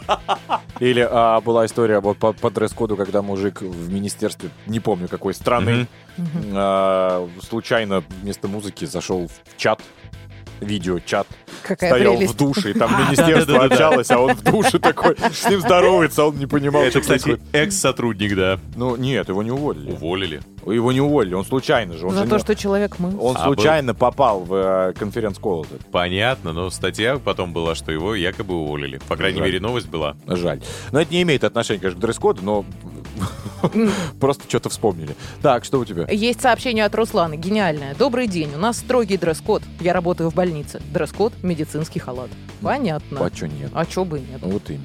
[0.81, 5.35] Или а, была история вот по, по дресс-коду, когда мужик в министерстве, не помню какой
[5.35, 5.87] страны,
[6.53, 9.81] а, случайно вместо музыки зашел в чат,
[10.61, 11.27] видео-чат,
[11.63, 12.35] Какая стоял прелесть.
[12.35, 16.27] в душе, и там министерство общалось, а он в душе такой, с ним здоровается, а
[16.27, 18.59] он не понимал, Это, кстати, экс-сотрудник, да.
[18.77, 19.93] Ну, нет, его не уволили.
[19.93, 20.41] Уволили.
[20.67, 22.07] Его не уволили, он случайно же.
[22.07, 23.19] Он, За же то, не- что человек мы.
[23.21, 25.67] он А, случайно попал в э, конференц-колл.
[25.93, 28.99] Понятно, но статья потом была, что его якобы уволили.
[29.09, 29.47] По крайней Жаль.
[29.49, 30.17] мере, новость была.
[30.27, 30.63] Жаль.
[30.93, 32.65] Но это не имеет отношения, конечно, к дресс-коду, но
[34.21, 35.17] просто что-то вспомнили.
[35.43, 36.07] Так, что у тебя?
[36.11, 37.95] Есть сообщение от Руслана, гениальное.
[37.95, 39.63] Добрый день, у нас строгий дресс-код.
[39.81, 40.81] Я работаю в больнице.
[40.93, 42.31] Дресс-код– медицинский халат.
[42.61, 43.25] Понятно.
[43.25, 43.71] А чё нет?
[43.75, 44.41] А чё бы и нет?
[44.43, 44.85] Вот именно.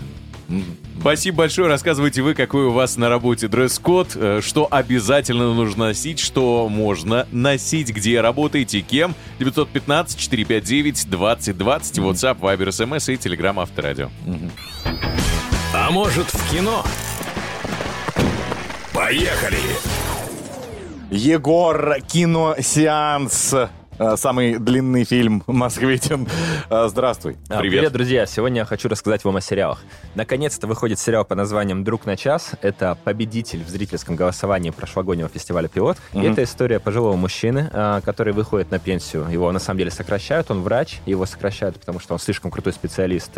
[1.00, 1.68] Спасибо большое.
[1.68, 7.28] Рассказывайте вы, какой у вас на работе дресс-код, э, что обязательно нужно носить, что можно
[7.32, 9.16] носить, где работаете, кем.
[9.40, 11.08] 915-459-2020,
[11.98, 14.10] WhatsApp, Viber, SMS и Telegram Авторадио.
[15.74, 16.84] А может в кино?
[18.94, 19.60] Поехали!
[21.12, 23.56] Егор, киносеанс.
[24.00, 26.26] Э, Самый длинный фильм москвитин.
[26.70, 27.36] Э, Здравствуй.
[27.50, 27.80] А, Привет.
[27.80, 28.26] Привет, друзья!
[28.26, 29.82] Сегодня я хочу рассказать вам о сериалах.
[30.16, 32.52] Наконец-то выходит сериал под названием «Друг на час».
[32.62, 35.98] Это победитель в зрительском голосовании прошлогоднего фестиваля «Пилот».
[36.14, 36.32] И Мгм.
[36.32, 39.28] это история пожилого мужчины, а, который выходит на пенсию.
[39.30, 43.32] Его на самом деле сокращают, он врач, его сокращают, потому что он слишком крутой специалист,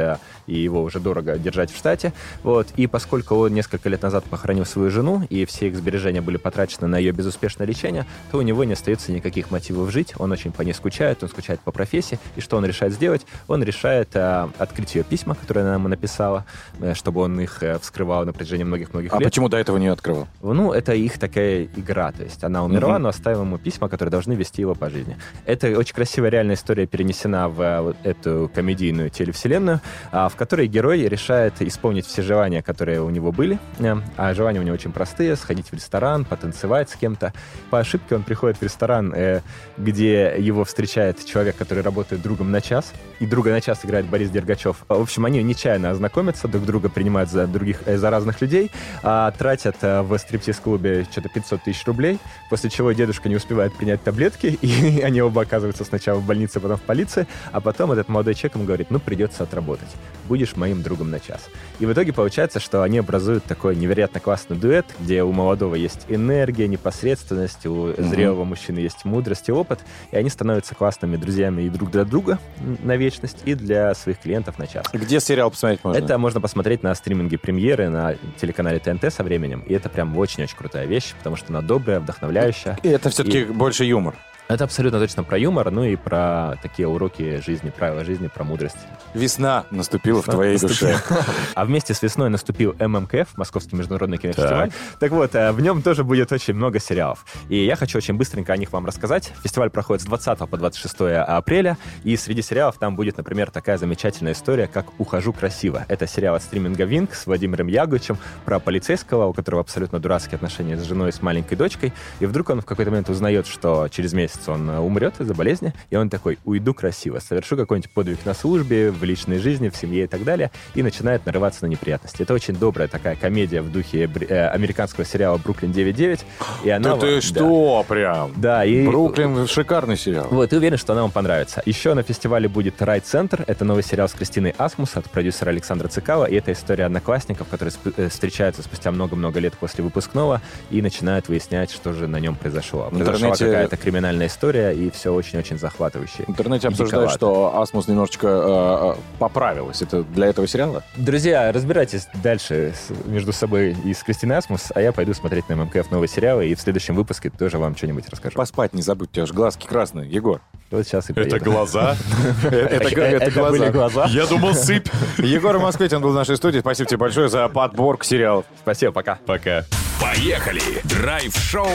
[0.46, 2.14] и его уже дорого держать в штате.
[2.44, 2.68] Вот.
[2.76, 6.88] И поскольку он несколько лет назад похоронил свою жену, и все их сбережения были потрачены
[6.88, 10.62] на ее безуспешное лечение, то у него не остается никаких мотивов жить, он очень по
[10.62, 13.26] ней скучает, он скучает по профессии, и что он решает сделать?
[13.48, 16.46] Он решает а, открыть ее письма, которые она ему написала,
[16.80, 19.26] э, чтобы он их э, вскрывал на протяжении многих-многих А лет.
[19.26, 20.28] почему до этого не открывал?
[20.42, 23.04] Ну, это их такая игра, то есть она умерла, Мгм.
[23.04, 25.18] но оставила ему письма, которые должны вести его по жизни.
[25.46, 31.02] Это очень красивая реальная история перенесена в э, эту комедийную телевселенную, а, в которой герой
[31.08, 35.36] решает исполнить все желания, которые у него были, Э, а желания у него очень простые,
[35.36, 37.34] сходить в ресторан, потанцевать с кем-то.
[37.70, 39.42] По ошибке он приходит в ресторан, э,
[39.78, 44.30] где его встречает человек, который работает другом на час, и друга на час играет Борис
[44.30, 44.78] Дергачев.
[44.88, 48.72] В общем, они нечаянно ознакомятся, друг друга принимают за других, э, за разных людей,
[49.04, 54.04] а тратят э, в стриптиз-клубе что-то 500 тысяч рублей, после чего дедушка не успевает принять
[54.04, 58.34] таблетки, и они оба оказываются сначала в больнице, потом в полиции, а потом этот молодой
[58.34, 59.90] человек ему говорит, ну, придется отработать,
[60.28, 61.42] будешь моим другом на час.
[61.80, 66.06] И в итоге получается, что они образуют такой невероятно классный дуэт, где у молодого есть
[66.08, 69.80] энергия, непосредственность, у зрелого мужчины есть мудрость и опыт,
[70.12, 72.40] и они становятся классными друзьями и друг для друга
[72.84, 74.86] на вечность, и для своих клиентов на час.
[74.94, 75.98] Где сериал посмотреть можно?
[75.98, 79.64] Это можно посмотреть на стриминге премьеры на телеканале ТНТ со временем.
[79.68, 82.78] И это прям очень-очень крутая вещь, потому что она добрая, вдохновляющая.
[82.84, 84.16] И это все-таки больше юмор.
[84.52, 88.76] Это абсолютно точно про юмор, ну и про такие уроки жизни, правила жизни, про мудрость.
[89.14, 90.98] Весна наступила в твоей душе.
[91.56, 94.72] А вместе с весной наступил ММКФ, Московский международный кинофестиваль.
[95.00, 97.26] Так, вот, э, в нем тоже будет очень много сериалов.
[97.50, 99.32] И я хочу очень быстренько о них вам рассказать.
[99.44, 104.34] Фестиваль проходит с 20 по 26 апреля, и среди сериалов там будет, например, такая замечательная
[104.34, 105.86] история, как «Ухожу красиво».
[105.88, 110.78] Это сериал от стриминга Винк с Владимиром Яговичем про полицейского, у которого абсолютно дурацкие отношения
[110.78, 111.94] с женой и с маленькой дочкой.
[112.20, 115.34] И вдруг он в какой-то момент узнает, что через месяц кажется, он э, умрет из-за
[115.34, 119.76] болезни, и он такой, уйду красиво, совершу какой-нибудь подвиг на службе, в личной жизни, в
[119.76, 122.24] семье и так далее, и начинает нарываться на неприятности.
[122.24, 126.22] Это очень добрая такая комедия в духе э, американского сериала «Бруклин 9.9»,
[126.64, 126.96] и она...
[126.96, 128.32] Да ты вот- что, прям?
[128.36, 128.86] Да, и...
[128.86, 130.28] Бруклин шикарный сериал.
[130.32, 131.62] Вот, и уверен, что она вам понравится.
[131.66, 133.44] Еще на фестивале будет Райт Центр.
[133.48, 136.26] Это новый сериал с Кристиной Асмус от продюсера Александра Цикала.
[136.26, 141.72] И это история одноклассников, которые э, встречаются спустя много-много лет после выпускного и начинают выяснять,
[141.72, 142.90] что же на нем произошло.
[142.90, 146.24] Произошла какая-то криминальная история, и все очень-очень захватывающе.
[146.28, 149.82] В интернете обсуждают, что Асмус немножечко э, э, поправилась.
[149.82, 150.84] Это для этого сериала?
[150.96, 152.74] Друзья, разбирайтесь дальше
[153.06, 156.56] между собой и с Кристиной Асмус, а я пойду смотреть на ММКФ новые сериалы, и
[156.56, 158.36] в следующем выпуске тоже вам что-нибудь расскажу.
[158.36, 160.42] Поспать не забудь, у тебя же глазки красные, Егор.
[160.72, 161.52] Вот сейчас и Это приеду.
[161.52, 161.98] глаза?
[162.44, 164.06] Это Это это были глаза.
[164.06, 164.06] глаза.
[164.08, 164.88] Я думал, сыпь.
[165.18, 166.60] Егор Москвитин был в нашей студии.
[166.60, 168.46] Спасибо тебе большое за подборку сериалов.
[168.62, 169.20] Спасибо, пока.
[169.26, 169.66] Пока.
[170.00, 170.62] Поехали!
[170.86, 171.68] Драйв-шоу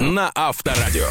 [0.00, 1.06] на Авторадио.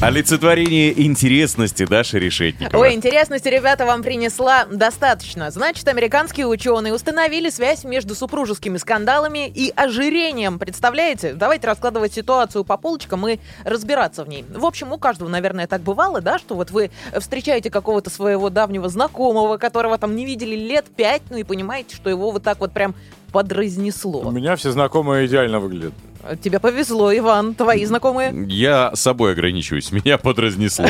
[0.00, 2.90] Олицетворение интересности Даши Решетниковой.
[2.90, 5.50] Ой, интересности, ребята, вам принесла достаточно.
[5.50, 10.60] Значит, американские ученые установили связь между супружескими скандалами и ожирением.
[10.60, 11.32] Представляете?
[11.32, 14.44] Давайте раскладывать ситуацию по полочкам и разбираться в ней.
[14.48, 18.88] В общем, у каждого, наверное, так бывало, да, что вот вы встречаете какого-то своего давнего
[18.88, 22.72] знакомого, которого там не видели лет пять, ну и понимаете, что его вот так вот
[22.72, 22.94] прям
[23.28, 24.30] У подразнесло.
[24.30, 25.94] меня все знакомые идеально выглядят.
[26.42, 28.34] Тебе повезло, Иван, твои знакомые.
[28.48, 30.88] Я собой ограничусь, меня подразнесло.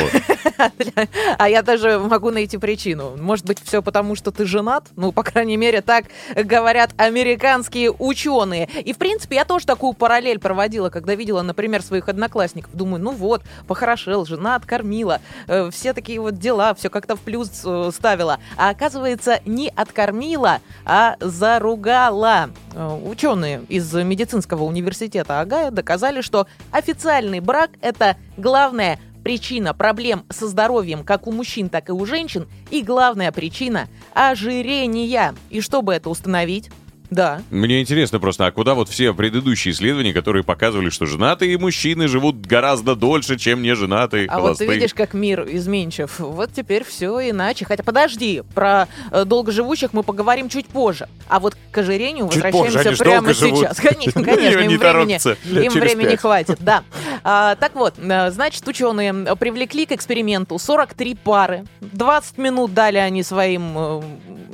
[1.38, 3.16] А я даже могу найти причину.
[3.16, 4.88] Может быть, все потому, что ты женат?
[4.96, 8.68] Ну, по крайней мере, так говорят американские ученые.
[8.84, 12.74] И, в принципе, я тоже такую параллель проводила, когда видела, например, своих одноклассников.
[12.74, 17.62] Думаю, ну вот, похорошел, жена откормила, э, все такие вот дела, все как-то в плюс
[17.64, 18.38] э, ставила.
[18.56, 22.50] А оказывается, не откормила, а заругала.
[22.78, 30.46] Э, Ученые из медицинского университета Агая доказали, что официальный брак– это главная причина проблем со
[30.46, 35.34] здоровьем как у мужчин, так и у женщин, и главная причина– ожирения.
[35.50, 36.70] И чтобы это установить,
[37.10, 42.06] да, Мне интересно просто, а куда вот все предыдущие исследования, которые показывали, что женатые мужчины
[42.06, 44.68] живут гораздо дольше, чем не женатые а вот холостые?
[44.68, 46.18] ты видишь, как мир изменчив.
[46.18, 47.64] Вот теперь все иначе.
[47.64, 51.08] Хотя подожди, про э, долгоживущих мы поговорим чуть позже.
[51.28, 53.58] А вот к ожирению Чуть возвращаемся позже, они ж прямо долго живут.
[53.58, 53.76] сейчас.
[53.80, 55.48] Конечно, конечно, Не им времени.
[55.52, 56.20] Лет им через времени пять.
[56.20, 56.84] хватит, да.
[57.24, 61.64] А, так вот, э, значит, ученые привлекли к эксперименту 43 пары.
[61.80, 64.02] 20 минут дали они своим э,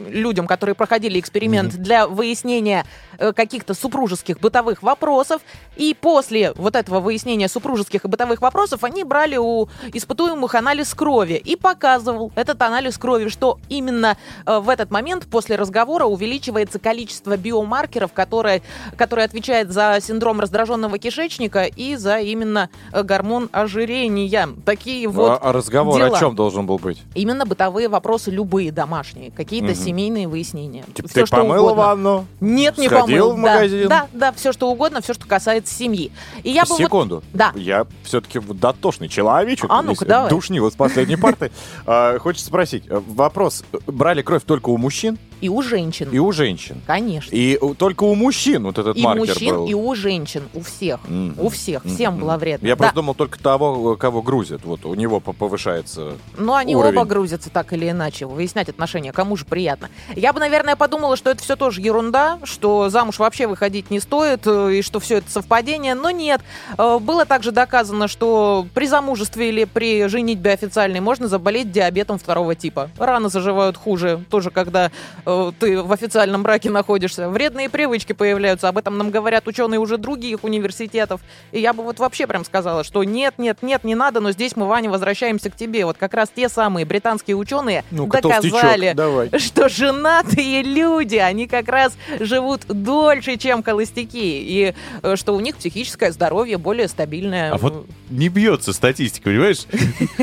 [0.09, 5.43] людям, которые проходили эксперимент для выяснения э, каких-то супружеских бытовых вопросов.
[5.77, 11.35] И после вот этого выяснения супружеских и бытовых вопросов они брали у испытуемых анализ крови
[11.35, 17.37] и показывал этот анализ крови, что именно э, в этот момент после разговора увеличивается количество
[17.37, 18.63] биомаркеров, которые,
[18.97, 24.49] которые отвечают за синдром раздраженного кишечника и за именно э, гормон ожирения.
[24.65, 26.17] Такие вот а, а разговор дела.
[26.17, 27.03] о чем должен был быть?
[27.15, 29.75] Именно бытовые вопросы, любые домашние, какие-то Мгм.
[29.77, 30.85] семейные выяснения.
[30.95, 31.75] Типа, Всё, ты что помыл угодно.
[31.83, 32.27] ванну?
[32.41, 33.33] Нет, не Сходил помыл.
[33.33, 33.89] в Да, магазин?
[33.89, 36.13] Да, да, все что угодно, все, что касается семьи.
[36.43, 37.23] И я бы вот- Секунду.
[37.33, 37.53] Да.
[37.55, 39.67] Я все-таки дотошный человечек.
[39.69, 40.31] А ну-ка, давай.
[40.31, 41.51] Душнил с последней парты.
[41.87, 42.85] А, Хочется спросить.
[42.89, 43.65] э, Вопрос.
[43.87, 46.09] Брали кровь только у мужчин и у женщин.
[46.11, 46.81] и у женщин?
[46.87, 47.35] Конечно.
[47.35, 49.67] И только у мужчин вот этот И маркер мужчин, был?
[49.67, 51.01] и у женщин, у всех.
[51.39, 52.67] У всех, всем было вредно.
[52.67, 52.79] Я Да.
[52.79, 54.65] просто думал только того, кого грузят.
[54.65, 56.15] Вот у него по- повышается.
[56.39, 56.97] Но они уровень.
[56.97, 59.91] оба грузятся так или иначе, выяснять отношения, кому же приятно.
[60.17, 64.47] Я бы, наверное, подумала, что это все тоже ерунда, что замуж вообще выходить не стоит,
[64.47, 66.41] э, и что все это совпадение, но нет.
[66.79, 72.55] Э, Было также доказано, что при замужестве или при женитьбе официальной можно заболеть диабетом второго
[72.55, 72.91] типа.
[72.99, 74.91] Раны заживают хуже, тоже когда
[75.27, 77.29] э, ты в официальном браке находишься.
[77.29, 81.21] Вредные привычки появляются, об этом нам говорят ученые уже других университетов.
[81.53, 84.57] И я бы вот вообще прям сказала, что нет, нет, нет, не надо, но здесь
[84.57, 85.85] мы, Ваня, возвращаемся к тебе.
[85.85, 88.95] Вот как раз те самые британские ученые Ну-ка, доказали,
[89.39, 95.57] что женатые люди, они как раз живут дольше, чем холостяки, и э, что у них
[95.57, 97.53] психическое здоровье более стабильное.
[97.53, 99.67] А вот не бьется статистика, понимаешь?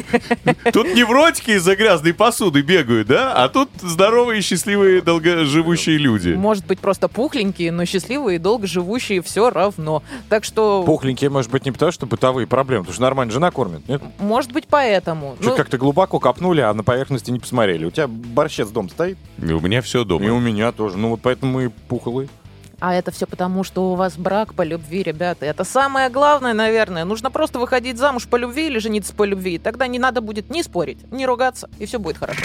[0.73, 3.34] Тут невротики из-за грязной посуды бегают, да?
[3.34, 6.30] А тут здоровые, счастливые, долгоживущие люди.
[6.30, 10.04] Может быть, просто пухленькие, но счастливые и долго живущие все равно.
[10.30, 13.88] Так что, Пухленькие, может быть, не потому, что бытовые проблемы, потому что нормально жена кормит.
[13.88, 14.01] Нет?
[14.19, 15.36] может быть, поэтому.
[15.36, 17.86] Что-то Ну, как-то глубоко копнули, а на поверхности не посмотрели.
[17.86, 20.32] У тебя борщец дом стоит, И у меня все и дома.
[20.34, 20.97] у меня тоже.
[20.97, 22.30] Ну вот поэтому мы и пухлые.
[22.80, 25.45] А это все потому, что у вас брак по любви, ребята.
[25.45, 27.06] Это самое главное, наверное.
[27.06, 29.60] Нужно просто выходить замуж по любви или жениться по любви.
[29.60, 32.41] Тогда не надо будет ни спорить, ни ругаться, и все будет хорошо.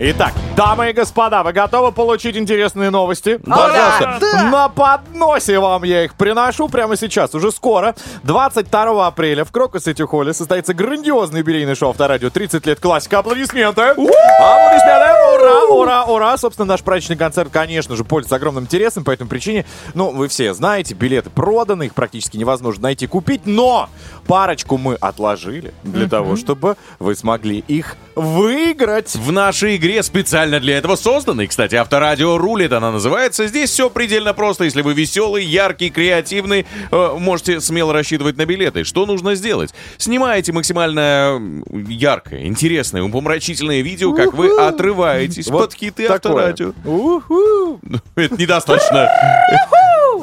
[0.00, 3.38] Итак, дамы и господа, вы готовы получить интересные новости?
[3.46, 4.18] Да.
[4.20, 4.50] Да.
[4.50, 7.94] На подносе вам я их приношу прямо сейчас, уже скоро.
[8.24, 13.20] 22 апреля в Крокус Сити Холле состоится грандиозный юбилейный шоу Авторадио 30 лет классика.
[13.20, 13.82] Аплодисменты!
[13.82, 15.14] Аплодисменты!
[15.34, 16.38] Ура, ура, ура!
[16.38, 19.64] Собственно, наш праздничный концерт, конечно же, пользуется огромным интересом по этой причине.
[19.94, 23.88] Ну, вы все знаете, билеты проданы, их практически невозможно найти, купить, но
[24.26, 29.14] парочку мы отложили для того, чтобы вы смогли их выиграть.
[29.14, 33.46] В нашей игре специально для этого созданной, кстати, Авторадио рулит она называется.
[33.46, 34.64] Здесь все предельно просто.
[34.64, 38.84] Если вы веселый, яркий, креативный, э, можете смело рассчитывать на билеты.
[38.84, 39.74] Что нужно сделать?
[39.98, 41.40] Снимаете максимально
[41.88, 46.06] яркое, интересное, умопомрачительное видео, как вы отрываетесь Вот под хиты.
[46.06, 46.72] Авторадио.
[48.16, 49.08] Это недостаточно.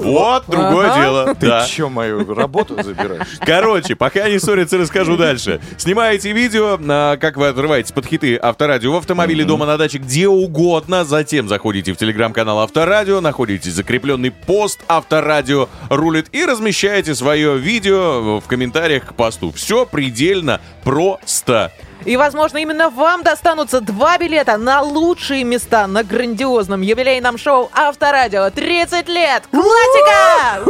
[0.03, 1.35] Вот другое дело.
[1.35, 1.65] Ты Да.
[1.65, 3.27] чё мою работу забираешь?
[3.45, 5.59] Короче, пока они ссорятся, расскажу дальше.
[5.77, 10.27] Снимаете видео, а, как вы отрываетесь под хиты Авторадио в автомобиле, дома, на даче, где
[10.27, 11.05] угодно.
[11.05, 18.47] Затем заходите в телеграм-канал Авторадио, находите закрепленный пост Авторадио рулит и размещаете свое видео в
[18.47, 19.51] комментариях к посту.
[19.51, 21.71] Все предельно просто.
[22.05, 28.49] И, возможно, именно вам достанутся два билета на лучшие места на грандиозном юбилейном шоу Авторадио
[28.49, 29.43] 30 лет!
[29.51, 30.63] Классика!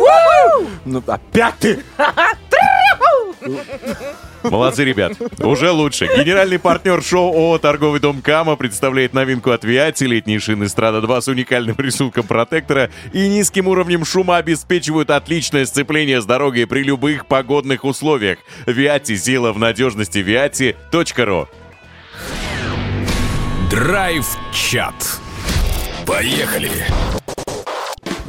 [0.85, 1.83] Ну, опять ты!
[4.43, 5.13] Молодцы, ребят.
[5.39, 6.07] Уже лучше.
[6.07, 10.05] Генеральный партнер шоу ООО «Торговый дом Кама» представляет новинку от Виати.
[10.05, 16.21] Летние шины Страда 2 с уникальным рисунком протектора и низким уровнем шума обеспечивают отличное сцепление
[16.21, 18.39] с дорогой при любых погодных условиях.
[18.65, 20.19] Виати сила в надежности.
[20.19, 21.47] Виати.ру
[23.69, 25.19] Драйв-чат.
[26.05, 26.71] Поехали.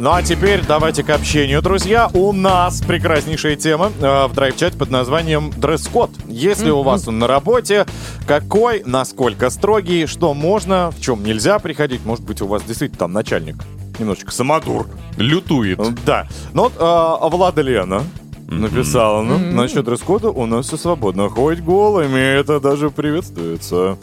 [0.02, 2.10] Ну а теперь давайте к общению, друзья.
[2.12, 6.10] У нас прекраснейшая тема э, в драйв-чате под названием дресс-код.
[6.26, 7.86] Если у вас он на работе,
[8.26, 12.04] какой, насколько строгий, что можно, в чем нельзя приходить.
[12.04, 13.54] Может быть, у вас действительно там начальник
[14.00, 14.88] немножечко самодур.
[15.18, 15.78] Лютует.
[15.78, 16.28] Э, Да.
[16.52, 18.02] Ну вот э, Влада Лена
[18.48, 21.28] написала, ну, насчет дресс-кода у нас все свободно.
[21.28, 23.98] Хоть голыми, это даже приветствуется.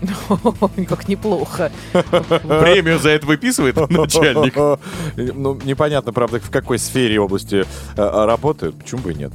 [0.88, 1.70] Как неплохо.
[1.92, 4.54] Премию за это выписывает начальник.
[5.16, 7.64] Ну, непонятно, правда, в какой сфере области
[7.96, 8.76] э, работает.
[8.76, 9.32] Почему бы и нет?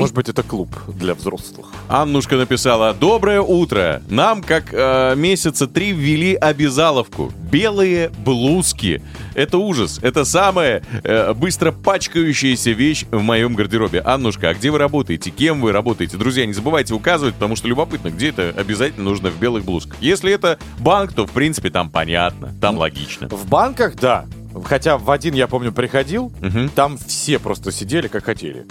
[0.00, 1.66] Может быть, это клуб для взрослых.
[1.88, 4.02] Аннушка написала «Доброе утро!
[4.08, 7.32] Нам, как э, месяца три, ввели обязаловку.
[7.50, 9.02] Белые блузки.
[9.34, 9.98] Это ужас.
[10.02, 14.00] Это самая э, быстро пачкающаяся вещь в моем гардеробе.
[14.00, 15.30] Аннушка, а где вы работаете?
[15.30, 16.16] Кем вы работаете?
[16.16, 19.96] Друзья, не забывайте указывать, потому что любопытно, где это обязательно нужно в белых блузках.
[20.00, 23.28] Если это банк, то, в принципе, там понятно, там логично.
[23.28, 24.26] В банках, да.
[24.64, 26.70] Хотя в один, я помню, приходил, Мгм.
[26.70, 28.66] там все просто сидели, как хотели.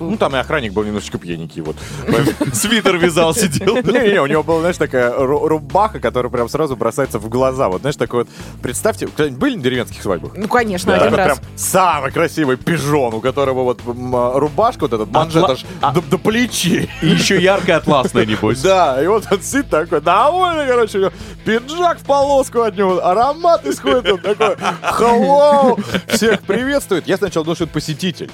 [0.00, 1.76] Ну, там и охранник был немножечко пьяненький, вот.
[2.52, 3.76] Свитер вязал, сидел.
[3.76, 7.68] Не-не-не, у него была, знаешь, такая ру- рубаха, которая прям сразу бросается в глаза.
[7.68, 8.28] Вот, знаешь, такой вот,
[8.62, 10.32] представьте, кто-нибудь были на деревенских свадьбах?
[10.36, 11.38] Ну, конечно, один раз.
[11.38, 16.18] прям самый красивый пижон, у которого вот а, рубашка, вот этот манжет аж до, до
[16.18, 16.88] плечи.
[17.02, 18.60] И еще ярко атласная, небось.
[18.72, 21.12] Да, и вот он сидит такой, довольный, короче, у него
[21.44, 27.06] пиджак в полоску от него, аромат исходит, он такой, hello, всех приветствует.
[27.06, 28.30] Я сначала думал, что это посетитель,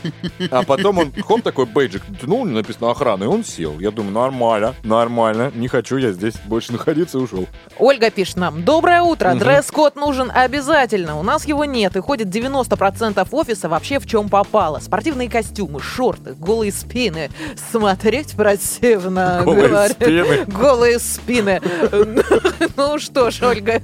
[0.51, 3.79] а потом он, хоп, такой бейджик, ну, написано охрана, и он сел.
[3.79, 7.47] Я думаю, нормально, нормально, не хочу я здесь больше находиться и ушел.
[7.79, 8.65] Ольга пишет нам.
[8.65, 9.35] Доброе утро.
[9.35, 11.19] Дресс-код нужен обязательно.
[11.19, 11.97] У нас его нет.
[11.97, 14.79] И ходит 90% офиса вообще в чем попало.
[14.79, 17.31] Спортивные костюмы, шорты, голые спины.
[17.71, 19.43] Смотреть противно.
[19.45, 19.95] Голые говорю.
[19.95, 20.45] спины.
[20.47, 21.61] Голые спины.
[22.77, 23.83] Ну что ж, Ольга.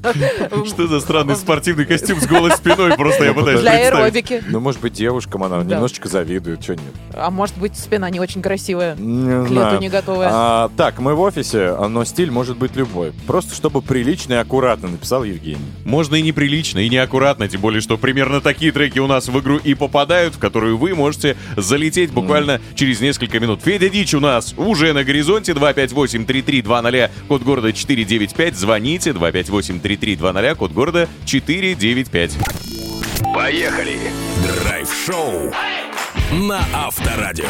[0.67, 2.97] Что за странный спортивный костюм с голой спиной?
[2.97, 4.43] Просто я пытаюсь Для аэробики.
[4.49, 6.95] Ну, может быть, девушкам она немножечко завидует, что нет.
[7.13, 8.95] А может быть, спина не очень красивая.
[8.97, 9.71] Не К знаю.
[9.73, 10.29] лету не готовая.
[10.33, 13.13] А, так, мы в офисе, но стиль может быть любой.
[13.27, 15.59] Просто чтобы прилично и аккуратно, написал Евгений.
[15.85, 19.59] Можно и неприлично, и неаккуратно, тем более, что примерно такие треки у нас в игру
[19.59, 23.61] и попадают, в которую вы можете залететь буквально через несколько минут.
[23.63, 31.09] Федя Дич у нас уже на горизонте, 258-3320, код города 495, звоните, 258-3320, код города
[31.25, 32.39] 495.
[33.35, 33.99] Поехали.
[34.63, 35.53] Драйв-шоу
[36.35, 37.45] на Авторадио.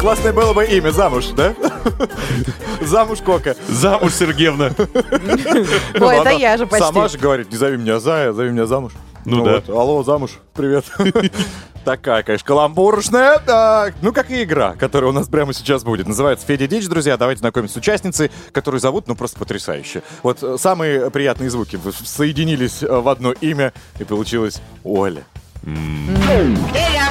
[0.00, 1.54] Классное было бы имя, замуж, да?
[2.80, 3.54] Замуж Кока.
[3.68, 4.72] Замуж, Сергеевна.
[4.78, 6.86] Ой, это Она я же почти.
[6.86, 8.92] Сама же говорит, не зови меня Зая, зови меня замуж.
[9.24, 9.60] Ну да.
[9.66, 10.86] вот, Алло, замуж, привет.
[11.84, 13.40] такая, конечно, каламбуршная.
[13.46, 16.06] А, ну, как и игра, которая у нас прямо сейчас будет.
[16.06, 17.16] Называется «Федя Дич», друзья.
[17.16, 20.02] Давайте знакомимся с участницей, которую зовут, ну, просто потрясающе.
[20.22, 25.24] Вот э, самые приятные звуки соединились э, в одно имя, и получилось Оля.
[25.62, 27.08] Федя!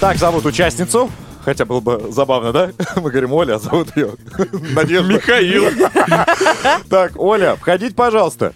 [0.00, 1.10] Так зовут участницу.
[1.46, 2.72] Хотя было бы забавно, да?
[2.96, 4.14] Мы говорим, Оля, а зовут ее
[4.74, 5.14] Надежда.
[5.14, 5.66] Михаил.
[6.90, 8.52] Так, Оля, входите, пожалуйста.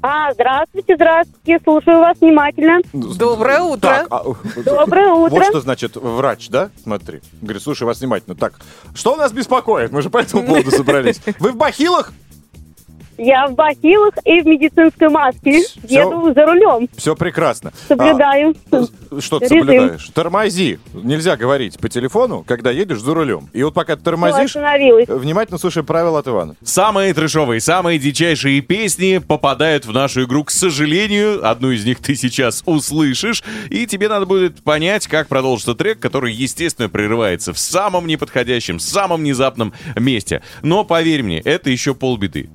[0.00, 2.82] А, здравствуйте, здравствуйте, слушаю вас внимательно.
[2.92, 3.88] Доброе утро.
[3.88, 4.22] Так, а,
[4.64, 5.34] Доброе утро.
[5.34, 6.70] Вот что значит врач, да?
[6.80, 7.20] Смотри.
[7.40, 8.36] Говорит, слушай вас внимательно.
[8.36, 8.60] Так,
[8.94, 9.90] что нас беспокоит?
[9.90, 11.20] Мы же по этому поводу собрались.
[11.40, 12.12] Вы в бахилах?
[13.18, 15.62] Я в бахилах и в медицинской маске.
[15.62, 16.08] Всё.
[16.08, 17.72] Еду за рулем, Все прекрасно.
[17.88, 18.54] соблюдаю.
[18.70, 19.58] А, что ты Режим.
[19.66, 20.08] соблюдаешь?
[20.14, 20.78] Тормози.
[20.92, 23.48] Нельзя говорить по телефону, когда едешь за рулем.
[23.52, 25.08] И вот пока ты тормозишь, остановилась.
[25.08, 26.56] внимательно слушай правила от Ивана.
[26.62, 30.44] Самые трешовые, самые дичайшие песни попадают в нашу игру.
[30.44, 35.74] К сожалению, одну из них ты сейчас услышишь, и тебе надо будет понять, как продолжится
[35.74, 40.42] трек, который, естественно, прерывается в самом неподходящем, самом внезапном месте.
[40.62, 42.50] Но поверь мне, это еще полбеды.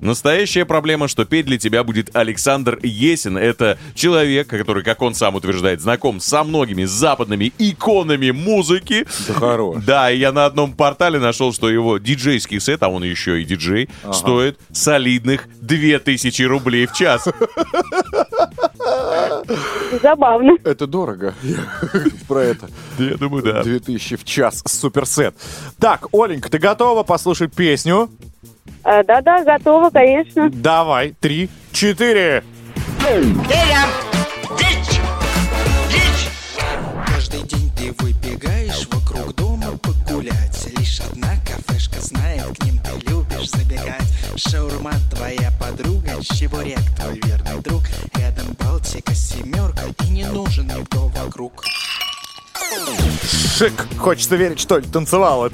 [0.50, 3.38] Настоящая проблема, что петь для тебя будет Александр Есин.
[3.38, 9.06] Это человек, который, как он сам утверждает, знаком со многими западными иконами музыки.
[9.28, 9.76] Да хорош.
[9.86, 13.44] Да, и я на одном портале нашел, что его диджейский сет, а он еще и
[13.44, 17.28] диджей, стоит солидных 2000 рублей в час.
[20.02, 20.56] Забавно.
[20.64, 21.34] Это дорого.
[22.28, 22.68] Про это.
[22.98, 23.62] Я думаю, да.
[23.62, 24.64] 2000 в час.
[24.66, 25.36] Суперсет.
[25.78, 28.10] Так, Оленька, ты готова послушать песню?
[28.82, 30.50] А, Да-да, готова, конечно.
[30.50, 31.14] Давай.
[31.20, 32.42] Три, четыре.
[37.06, 43.50] Каждый день ты выбегаешь вокруг дома погулять Лишь одна кафешка знает, к ним ты любишь
[43.50, 44.02] забегать
[44.36, 47.82] Шаурма твоя подруга, чебурек твой верный друг
[48.18, 51.62] Рядом Балтика, семерка и не нужен никто вокруг
[53.60, 53.74] Шик.
[53.98, 55.50] Хочется верить, что ли, танцевала.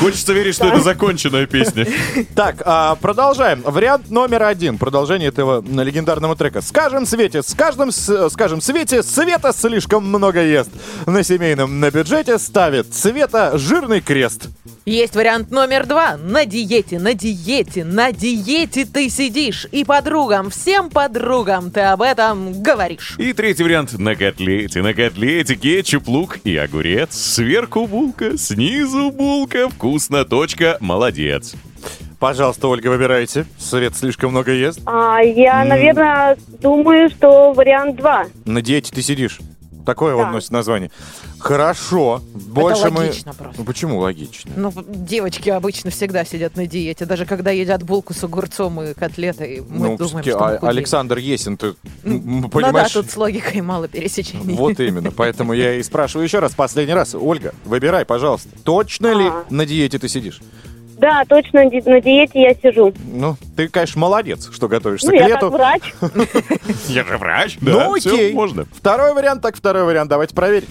[0.00, 1.86] Хочется верить, что это законченная песня.
[2.34, 3.62] Так, а, продолжаем.
[3.64, 4.78] Вариант номер один.
[4.78, 6.60] Продолжение этого легендарного трека.
[6.60, 10.70] Скажем, Свете, с каждым, скажем, Свете, Света слишком много ест.
[11.06, 14.48] На семейном, на бюджете ставит Света жирный крест.
[14.86, 16.16] Есть вариант номер два.
[16.16, 19.66] На диете, на диете, на диете ты сидишь.
[19.72, 23.14] И подругам, всем подругам ты об этом говоришь.
[23.18, 23.98] И третий вариант.
[23.98, 27.14] На котлете, на котлете кетчуп, лук и огурец.
[27.14, 29.68] Сверху булка, снизу булка.
[29.68, 31.54] Вкусно, точка, молодец.
[32.18, 33.46] Пожалуйста, Ольга, выбирайте.
[33.58, 34.80] Свет слишком много ест.
[34.84, 38.26] А, я, наверное, думаю, что вариант два.
[38.44, 39.38] На диете ты сидишь.
[39.86, 40.22] Такое Да.
[40.24, 40.90] он носит название.
[41.40, 42.22] Хорошо.
[42.34, 43.00] Больше мы...
[43.00, 43.56] логично просто.
[43.58, 44.52] Ну, почему логично?
[44.56, 49.62] Ну, девочки обычно всегда сидят на диете, даже когда едят булку с огурцом и котлетой,
[49.68, 50.70] мы ну, думаем, что мы а- худеем.
[50.70, 51.74] Александр Есин, ты м,
[52.04, 52.92] Ну да, понимаешь...
[52.92, 54.54] тут с логикой мало пересечений.
[54.54, 57.14] Вот именно, поэтому я и спрашиваю еще раз, последний раз.
[57.14, 59.44] Ольга, выбирай, пожалуйста, точно ли А.
[59.50, 60.40] на диете ты сидишь?
[61.00, 62.92] Да, точно, ди- на диете я сижу.
[63.10, 65.50] Ну, ты, конечно, молодец, что готовишься Ну, к я лету.
[65.50, 65.94] как врач.
[66.88, 67.56] Я же врач.
[67.62, 68.32] Ну, всё окей.
[68.34, 68.66] можно.
[68.76, 70.68] Второй вариант, так второй вариант, давайте проверим.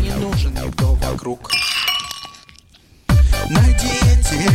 [0.00, 1.50] Не нужен никто вокруг
[3.50, 4.50] На диете,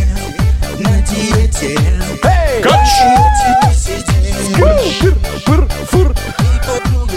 [0.79, 1.77] на диете
[2.23, 2.63] Эй!
[5.45, 5.67] Фыр,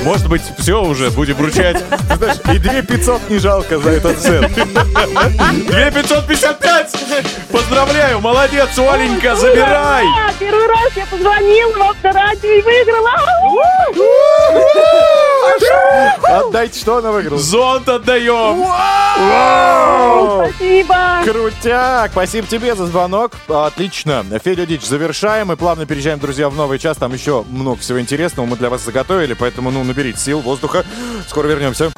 [0.05, 1.83] Может быть, все уже, будем вручать.
[2.09, 4.51] Ты знаешь, и 2 500 не жалко за этот сет.
[4.53, 6.93] 2555!
[7.51, 10.05] Поздравляю, молодец, Оленька, забирай!
[10.39, 13.11] Первый раз я позвонила в авторадио и выиграла.
[16.29, 17.39] Отдайте, что она выиграла.
[17.39, 18.65] Зонт отдаем!
[20.49, 21.21] Спасибо.
[21.25, 22.11] Крутяк!
[22.13, 23.33] Спасибо тебе за звонок.
[23.49, 24.25] Отлично.
[24.43, 26.97] Федя Дич, завершаем и плавно переезжаем, друзья, в новый час.
[27.03, 30.85] Там еще много всего интересного мы для вас заготовили, поэтому, ну, наберите сил, воздуха.
[31.27, 31.91] Скоро вернемся.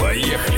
[0.00, 0.56] Поехали.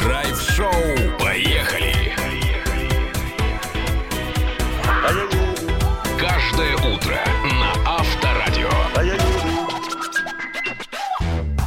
[0.00, 0.72] Драйв-шоу.
[1.18, 2.16] Поехали.
[6.18, 7.37] Каждое утро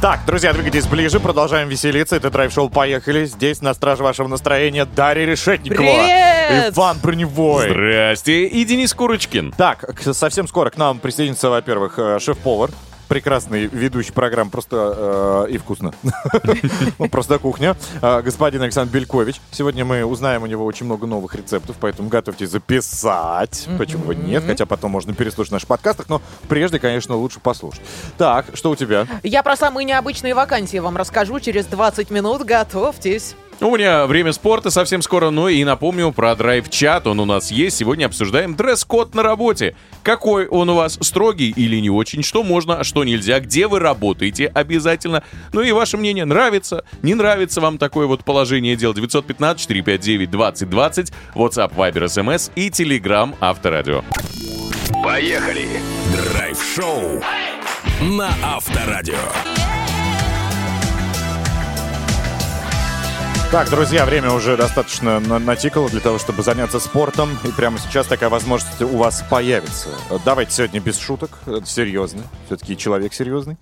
[0.02, 2.16] Так, друзья, двигайтесь ближе, продолжаем веселиться.
[2.16, 3.24] Это драйв-шоу «Поехали».
[3.24, 5.76] Здесь на страже вашего настроения Дарья Решетникова.
[5.76, 6.76] Привет!
[6.76, 7.68] Иван Броневой.
[7.68, 9.54] Здрасте, и Денис Курочкин.
[9.56, 12.70] Так, совсем скоро к нам присоединится, во-первых, э, шеф-повар.
[13.12, 15.92] Прекрасный ведущий программ «Просто э, и вкусно».
[17.10, 17.76] Просто кухня.
[18.00, 19.38] Э, Господин Александр Белькович.
[19.50, 23.68] Сегодня мы узнаем у него очень много новых рецептов, поэтому готовьте записать.
[23.76, 24.44] Почему бы нет?
[24.46, 27.82] Хотя потом можно переслушать в наших подкастах, но прежде, конечно, лучше послушать.
[28.16, 29.06] Так, что у тебя?
[29.22, 32.44] Я про самые необычные вакансии вам расскажу через 20 минут.
[32.44, 33.34] Готовьтесь.
[33.62, 37.06] У меня время спорта совсем скоро, но и напомню про драйв-чат.
[37.06, 37.76] Он у нас есть.
[37.76, 39.76] Сегодня обсуждаем дресс-код на работе.
[40.02, 42.24] Какой он у вас, строгий или не очень?
[42.24, 43.40] Что можно, а что нельзя?
[43.40, 45.22] Где вы работаете обязательно?
[45.52, 48.94] Ну и ваше мнение, нравится, не нравится вам такое вот положение дел?
[48.94, 54.04] 915-459-2020, WhatsApp, Viber, SMS и Telegram Авторадио.
[55.02, 55.66] Поехали!
[56.12, 57.22] Драйв-шоу
[58.02, 59.16] на Авторадио.
[63.52, 67.28] Так, друзья, время уже достаточно на- натикало для того, чтобы заняться спортом.
[67.44, 69.90] И прямо сейчас такая возможность у вас появится.
[70.24, 71.38] Давайте сегодня без шуток.
[71.66, 72.22] Серьезно.
[72.46, 73.58] Все-таки человек серьезный.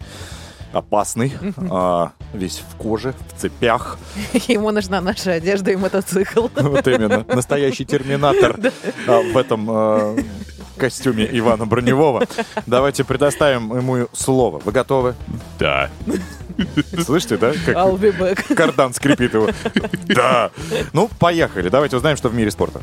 [0.73, 1.33] Опасный.
[1.69, 3.99] а, весь в коже, в цепях.
[4.47, 6.47] Ему нужна наша одежда и мотоцикл.
[6.55, 7.25] Вот именно.
[7.27, 8.57] Настоящий терминатор
[9.09, 10.17] а, в этом а,
[10.81, 12.27] костюме Ивана Броневого.
[12.67, 14.59] Давайте предоставим ему слово.
[14.65, 15.15] Вы готовы?
[15.59, 15.91] Да.
[17.05, 17.53] Слышите, да?
[17.65, 18.55] Как I'll be back.
[18.55, 19.49] кардан скрипит его.
[20.07, 20.51] Да.
[20.93, 21.69] Ну, поехали.
[21.69, 22.81] Давайте узнаем, что в мире спорта.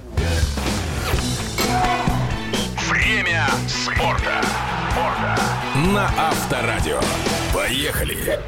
[2.89, 4.41] Время спорта.
[5.93, 6.99] На Авторадио.
[7.53, 8.39] Поехали!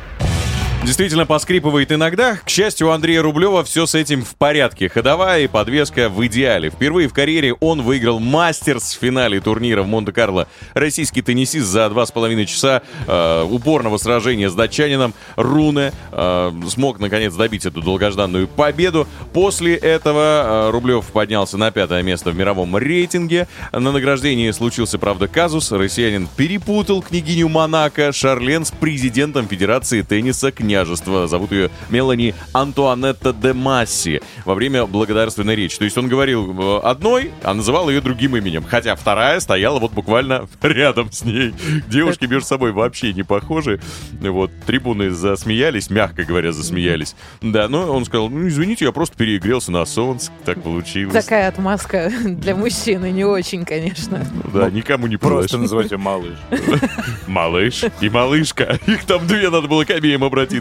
[0.82, 2.38] Действительно поскрипывает иногда.
[2.38, 4.88] К счастью, у Андрея Рублева все с этим в порядке.
[4.88, 6.70] Ходовая и подвеска в идеале.
[6.70, 10.48] Впервые в карьере он выиграл мастерс в финале турнира в Монте-Карло.
[10.74, 17.00] Российский теннисист за два с половиной часа э, упорного сражения с датчанином Руне э, смог
[17.00, 19.06] наконец добить эту долгожданную победу.
[19.34, 23.50] После этого э, Рублев поднялся на пятое место в мировом рейтинге.
[23.74, 25.74] На награждении случился, правда, казус.
[25.74, 31.28] Россиянин перепутал княгиню Монако Шарлен с президентом Федерации тенниса княжества.
[31.28, 35.78] Зовут ее Мелани Антуанетта де Масси во время благодарственной речи.
[35.78, 38.64] То есть он говорил э, одной, а называл ее другим именем.
[38.64, 41.54] Хотя вторая стояла вот буквально рядом с ней.
[41.88, 43.82] Девушки между собой вообще не похожи.
[44.22, 47.16] Вот, трибуны засмеялись, мягко говоря, засмеялись.
[47.42, 51.14] Да, но он сказал, ну, извините, я просто перегрелся на солнце, так получилось.
[51.14, 54.24] Такая отмазка для мужчины не очень, конечно.
[54.54, 56.38] Да, никому не Просто просто называйте малыш.
[57.28, 58.80] Малыш и малышка.
[58.86, 60.59] Их там две, надо было к обеим обратиться.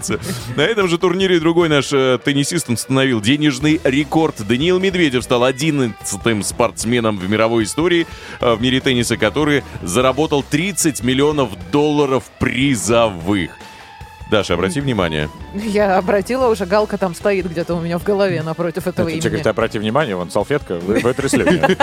[0.56, 4.46] На этом же турнире другой наш э, теннисист установил денежный рекорд.
[4.46, 8.06] Даниил Медведев стал одиннадцатым спортсменом в мировой истории
[8.40, 13.50] э, в мире тенниса, который заработал 30 миллионов долларов призовых.
[14.30, 15.30] Даша, обрати внимание.
[15.54, 19.48] Я обратила уже, галка там стоит где-то у меня в голове напротив этого имени.
[19.48, 21.44] обрати внимание, вон салфетка, вы вытрясли.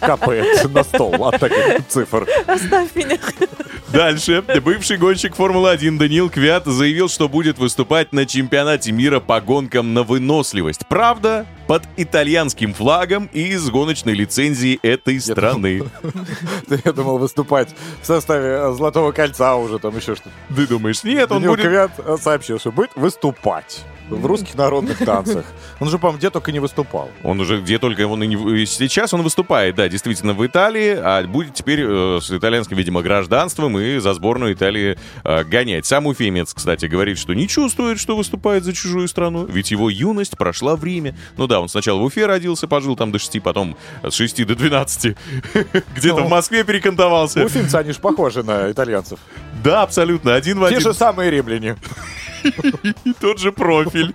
[0.00, 2.28] Капает на стол от таких цифр.
[2.46, 3.18] Оставь меня.
[3.88, 4.42] Дальше.
[4.62, 10.02] Бывший гонщик Формулы-1 Даниил Квят заявил, что будет выступать на чемпионате мира по гонкам на
[10.02, 10.86] выносливость.
[10.88, 15.82] Правда, под итальянским флагом и с гоночной лицензией этой страны.
[16.84, 20.30] Я думал выступать в составе э, Золотого кольца уже, там еще что-то.
[20.54, 21.64] Ты думаешь, нет, он будет...
[21.64, 25.44] Э, сообщил, что будет выступать в русских народных танцах.
[25.80, 27.10] Он же, по-моему, где только не выступал.
[27.22, 28.66] Он уже где только он и не...
[28.66, 33.78] Сейчас он выступает, да, действительно, в Италии, а будет теперь э, с итальянским, видимо, гражданством
[33.78, 35.86] и за сборную Италии э, гонять.
[35.86, 40.36] Сам уфимец, кстати, говорит, что не чувствует, что выступает за чужую страну, ведь его юность
[40.36, 41.16] прошла в Риме.
[41.36, 44.54] Ну да, он сначала в Уфе родился, пожил там до 6, потом с 6 до
[44.54, 45.16] 12
[45.96, 46.24] где-то Ну.
[46.24, 47.44] в Москве перекантовался.
[47.44, 49.18] Уфимцы, они же похожи на итальянцев.
[49.64, 50.80] Да, абсолютно, один в Те один.
[50.80, 51.76] же самые римляне.
[53.04, 54.12] И тот же профиль.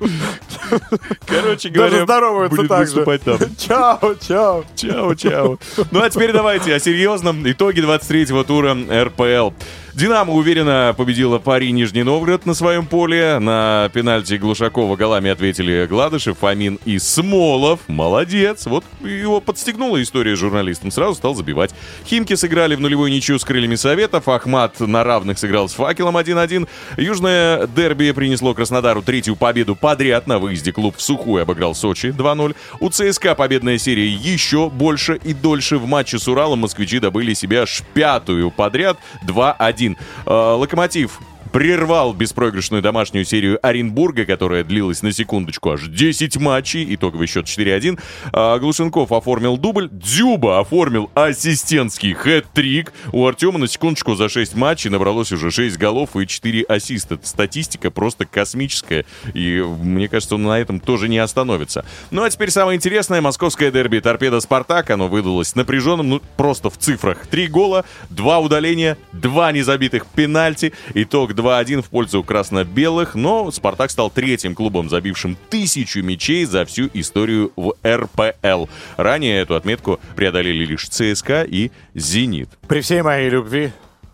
[1.25, 3.03] Короче Даже говоря, здороваются будет так же.
[3.03, 3.39] там.
[3.57, 4.63] Чао, чао.
[4.75, 5.59] Чао, чао.
[5.89, 7.49] Ну а теперь давайте о серьезном.
[7.49, 9.55] Итоги 23-го тура РПЛ.
[9.99, 13.37] Динамо уверенно победила пари Нижний Новгород на своем поле.
[13.39, 17.81] На пенальти Глушакова голами ответили Гладышев, Фомин и Смолов.
[17.89, 18.65] Молодец.
[18.65, 20.89] Вот его подстегнула история с журналистом.
[20.91, 21.71] Сразу стал забивать.
[22.05, 24.29] Химки сыграли в нулевую ничью с крыльями Советов.
[24.29, 26.69] Ахмат на равных сыграл с Факелом 1-1.
[26.95, 30.27] Южное дерби принесло Краснодару третью победу подряд.
[30.27, 32.55] На выезде клуб в сухую обыграл Сочи 2-0.
[32.79, 35.77] У ЦСКА победная серия еще больше и дольше.
[35.77, 38.97] В матче с Уралом москвичи добыли себе аж пятую подряд
[39.27, 39.88] 2-1.
[40.25, 41.19] Э, Локомотив
[41.51, 47.99] прервал беспроигрышную домашнюю серию Оренбурга, которая длилась на секундочку аж 10 матчей, итоговый счет 4-1.
[48.33, 52.91] А Глушенков оформил дубль, Дзюба оформил ассистентский хэт-трик.
[53.11, 57.19] У Артема на секундочку за 6 матчей набралось уже 6 голов и 4 ассиста.
[57.23, 61.85] Статистика просто космическая, и мне кажется, он на этом тоже не остановится.
[62.11, 67.27] Ну а теперь самое интересное, московское дерби Торпедо-Спартак, оно выдалось напряженным, ну просто в цифрах.
[67.27, 74.09] Три гола, два удаления, два незабитых пенальти, итог 2-1 в пользу красно-белых, но Спартак стал
[74.09, 78.65] третьим клубом, забившим тысячу мячей за всю историю в РПЛ.
[78.97, 82.49] Ранее эту отметку преодолели лишь ЦСКА и Зенит.
[82.67, 83.71] При всей моей любви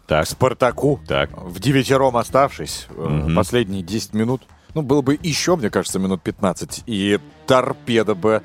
[0.07, 1.31] Так, Спартаку, так.
[1.35, 3.35] в девятером оставшись, Мгм.
[3.35, 4.43] последние 10 минут,
[4.75, 8.43] ну, было бы еще, мне кажется, минут 15, и торпеда бы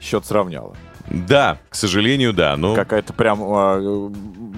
[0.00, 0.74] счет сравняла.
[1.08, 2.76] Да, к сожалению, да, но...
[2.76, 4.10] Какая-то прям э,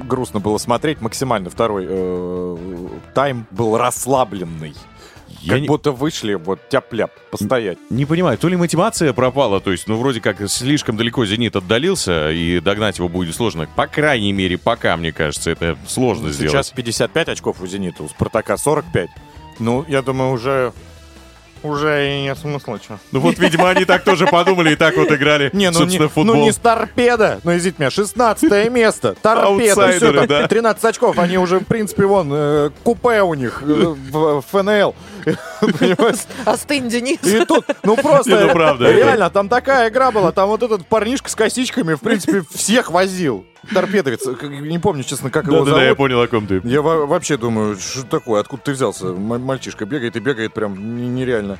[0.07, 1.01] грустно было смотреть.
[1.01, 4.75] Максимально второй э, тайм был расслабленный.
[5.41, 7.79] Я как не- будто вышли вот тяп-ляп постоять.
[7.91, 12.31] Не понимаю, то ли мотивация пропала, то есть, ну, вроде как слишком далеко «Зенит» отдалился,
[12.31, 13.69] и догнать его будет сложно.
[13.75, 16.53] По крайней мере, пока, мне кажется, это сложно сделать.
[16.53, 19.11] Сейчас 55 очков у «Зенита», у «Спартака» 45.
[19.59, 20.73] Ну, я думаю, уже...
[21.63, 22.99] Уже и нет смысла, что.
[23.13, 26.09] Ну вот, видимо, они так тоже подумали и так вот играли, Не, ну не, собственно,
[26.09, 26.35] в футбол.
[26.37, 30.49] ну не с торпеда, ну извините меня, 16 место, торпеда, все, там да.
[30.49, 34.95] 13 очков, они уже, в принципе, вон, э, купе у них э, в в ФНЛ,
[35.61, 36.19] понимаешь?
[36.45, 37.19] Остынь, Денис.
[37.23, 40.63] И тут, ну просто, Не, ну правда, это- реально, там такая игра была, там вот
[40.63, 43.47] этот парнишка с косичками, в принципе, всех возил.
[43.73, 45.99] Торпедовец, не помню, честно, как его Да-да-да, я зовут.
[45.99, 46.61] понял, о ком ты.
[46.65, 49.07] Я во- вообще думаю, что такое, откуда ты взялся?
[49.07, 51.59] Мальчишка бегает и бегает прям нереально.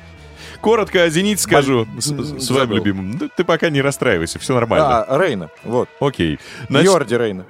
[0.61, 2.75] Коротко о «Зените» скажу с, М, с вами, забыл.
[2.77, 3.17] любимым.
[3.17, 5.03] Да ты пока не расстраивайся, все нормально.
[5.03, 5.89] А, Рейна, вот.
[5.99, 6.39] Окей.
[6.69, 7.45] Значит, Йорди Рейна.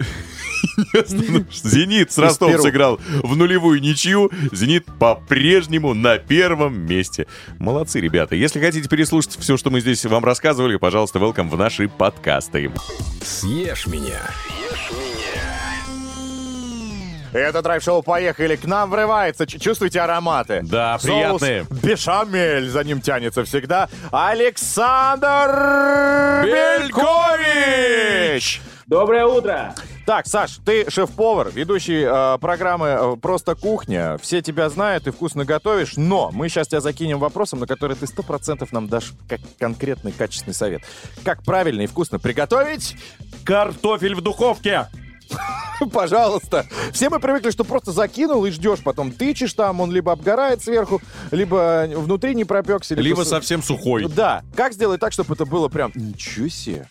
[1.64, 2.64] «Зенит» с Из Ростов Перу.
[2.64, 4.32] сыграл в нулевую ничью.
[4.52, 7.28] «Зенит» по-прежнему на первом месте.
[7.60, 8.36] Молодцы, ребята.
[8.36, 12.72] Если хотите переслушать все, что мы здесь вам рассказывали, пожалуйста, welcome в наши подкасты.
[13.24, 14.20] Съешь меня.
[17.34, 18.56] Это драйв-шоу «Поехали».
[18.56, 19.48] К нам врывается.
[19.48, 20.62] Ч- Чувствуете ароматы?
[20.64, 21.66] Да, Соус приятные.
[21.82, 23.90] бешамель за ним тянется всегда.
[24.12, 25.26] Александр
[26.46, 28.62] Белькович!
[28.86, 29.74] Доброе утро!
[30.06, 34.18] Так, Саш, ты шеф-повар, ведущий э, программы э, «Просто кухня».
[34.22, 38.06] Все тебя знают, ты вкусно готовишь, но мы сейчас тебя закинем вопросом, на который ты
[38.06, 40.82] 100% нам дашь как конкретный качественный совет.
[41.24, 42.98] Как правильно и вкусно приготовить
[43.46, 44.88] Картофель в духовке.
[45.94, 46.66] Пожалуйста.
[46.92, 51.02] Все мы привыкли, что просто закинул и ждешь, потом тычешь там, он либо обгорает сверху,
[51.32, 52.96] либо внутри не пропекся.
[52.96, 54.08] Либо совсем сухой.
[54.14, 54.44] Да.
[54.56, 55.92] Как сделать так, чтобы это было прям...
[55.96, 56.90] Ничего себе.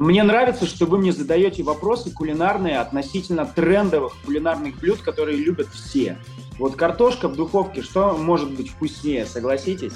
[0.00, 6.16] Мне нравится, что вы мне задаете вопросы кулинарные относительно трендовых кулинарных блюд, которые любят все.
[6.58, 9.92] Вот картошка в духовке, что может быть вкуснее, согласитесь?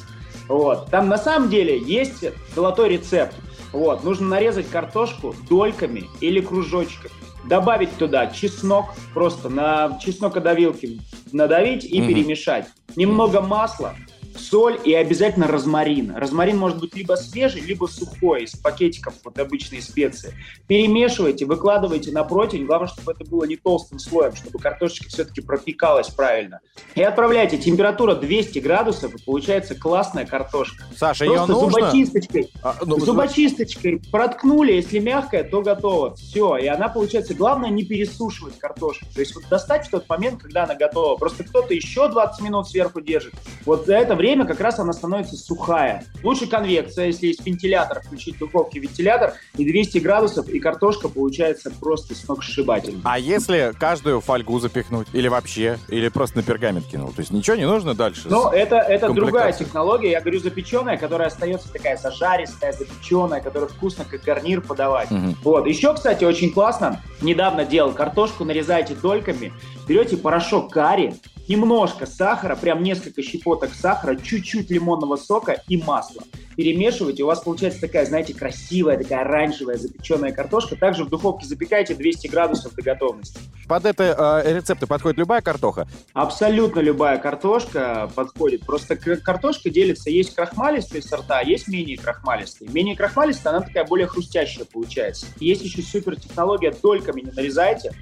[0.46, 0.90] Вот.
[0.90, 2.22] Там на самом деле есть
[2.54, 3.34] золотой рецепт.
[3.72, 4.04] Вот.
[4.04, 7.10] Нужно нарезать картошку дольками или кружочками.
[7.48, 10.98] Добавить туда чеснок, просто на чеснокодавилке
[11.32, 12.08] надавить и Мгм.
[12.08, 12.66] перемешать.
[12.94, 13.94] Немного масла,
[14.36, 16.14] соль и обязательно розмарин.
[16.16, 20.34] Розмарин может быть либо свежий, либо сухой, из пакетиков, вот обычные специи.
[20.66, 22.66] Перемешивайте, выкладывайте на противень.
[22.66, 26.60] Главное, чтобы это было не толстым слоем, чтобы картошечка все-таки пропекалась правильно.
[26.94, 27.58] И отправляйте.
[27.58, 30.84] Температура 200 градусов, и получается классная картошка.
[30.96, 31.70] Саша, ее Просто нужно...
[31.70, 32.50] зубочисточкой.
[32.62, 36.16] А, ну, Зубочисточкой проткнули, если мягкая, то готово.
[36.16, 39.06] Все, и она получается, главное не пересушивать картошку.
[39.14, 41.16] То есть вот достать в тот момент, когда она готова.
[41.16, 43.34] Просто кто-то еще 20 минут сверху держит.
[43.64, 46.04] Вот за это время как раз она становится сухая.
[46.22, 51.70] Лучше конвекция, если есть вентилятор, включить в духовке вентилятор, и 200 градусов, и картошка получается
[51.70, 53.02] просто сногсшибательно.
[53.04, 55.08] А если каждую фольгу запихнуть?
[55.12, 55.78] Или вообще?
[55.88, 57.08] Или просто на пергамент кинул?
[57.08, 58.28] То есть ничего не нужно дальше?
[58.28, 60.12] Но это, это другая технология.
[60.12, 65.10] Я говорю запеченная, которая остается такая зажаристая, запеченная, которая вкусно как гарнир подавать.
[65.10, 65.36] Мгм.
[65.42, 65.66] Вот.
[65.66, 67.02] Еще, кстати, очень классно.
[67.20, 69.52] Недавно делал картошку, нарезаете дольками,
[69.86, 71.14] берете порошок карри,
[71.48, 76.22] немножко сахара, прям несколько щепоток сахара, чуть-чуть лимонного сока и масла.
[76.56, 80.76] Перемешиваете, у вас получается такая, знаете, красивая, такая оранжевая запеченная картошка.
[80.76, 83.40] Также в духовке запекайте 200 градусов до готовности.
[83.66, 85.88] Под это э, рецепты подходит любая картоха?
[86.12, 88.64] Абсолютно любая картошка подходит.
[88.64, 90.10] Просто картошка делится.
[90.10, 92.70] Есть крахмалистые сорта, есть менее крахмалистые.
[92.70, 95.26] Менее крахмалистая, она такая более хрустящая получается.
[95.40, 97.92] Есть еще супер технология, дольками не нарезайте.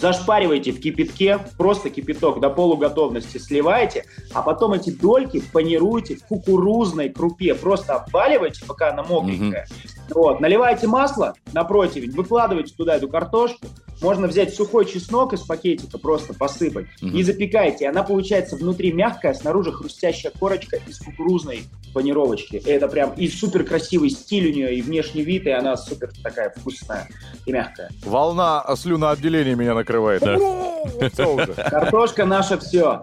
[0.00, 7.08] Зашпаривайте в кипятке, просто кипяток до полуготовности сливаете, а потом эти дольки панируйте в кукурузной
[7.08, 7.54] крупе.
[7.54, 9.66] Просто обваливайте, пока она мокренькая.
[10.14, 13.66] Вот, наливайте масло на противень, выкладывайте туда эту картошку.
[14.00, 17.16] Можно взять сухой чеснок из пакетика, просто посыпать, Мгм.
[17.16, 17.84] и запекайте.
[17.84, 22.56] И Она получается внутри мягкая, снаружи хрустящая корочка из кукурузной панировочки.
[22.56, 26.12] И это прям и супер красивый стиль у нее, и внешний вид, и она супер
[26.22, 27.08] такая вкусная
[27.44, 27.90] и мягкая.
[28.04, 30.22] Волна слюноотделения меня накрывает.
[30.22, 31.54] Уже.
[31.54, 33.02] Картошка наша все.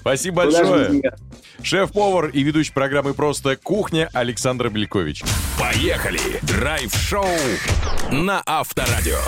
[0.00, 1.02] Спасибо большое.
[1.62, 5.24] Шеф-повар и ведущий программы «Просто кухня» Александр Белькович.
[5.58, 6.20] Поехали!
[6.42, 7.26] Драйв-шоу
[8.12, 9.18] на Авторадио.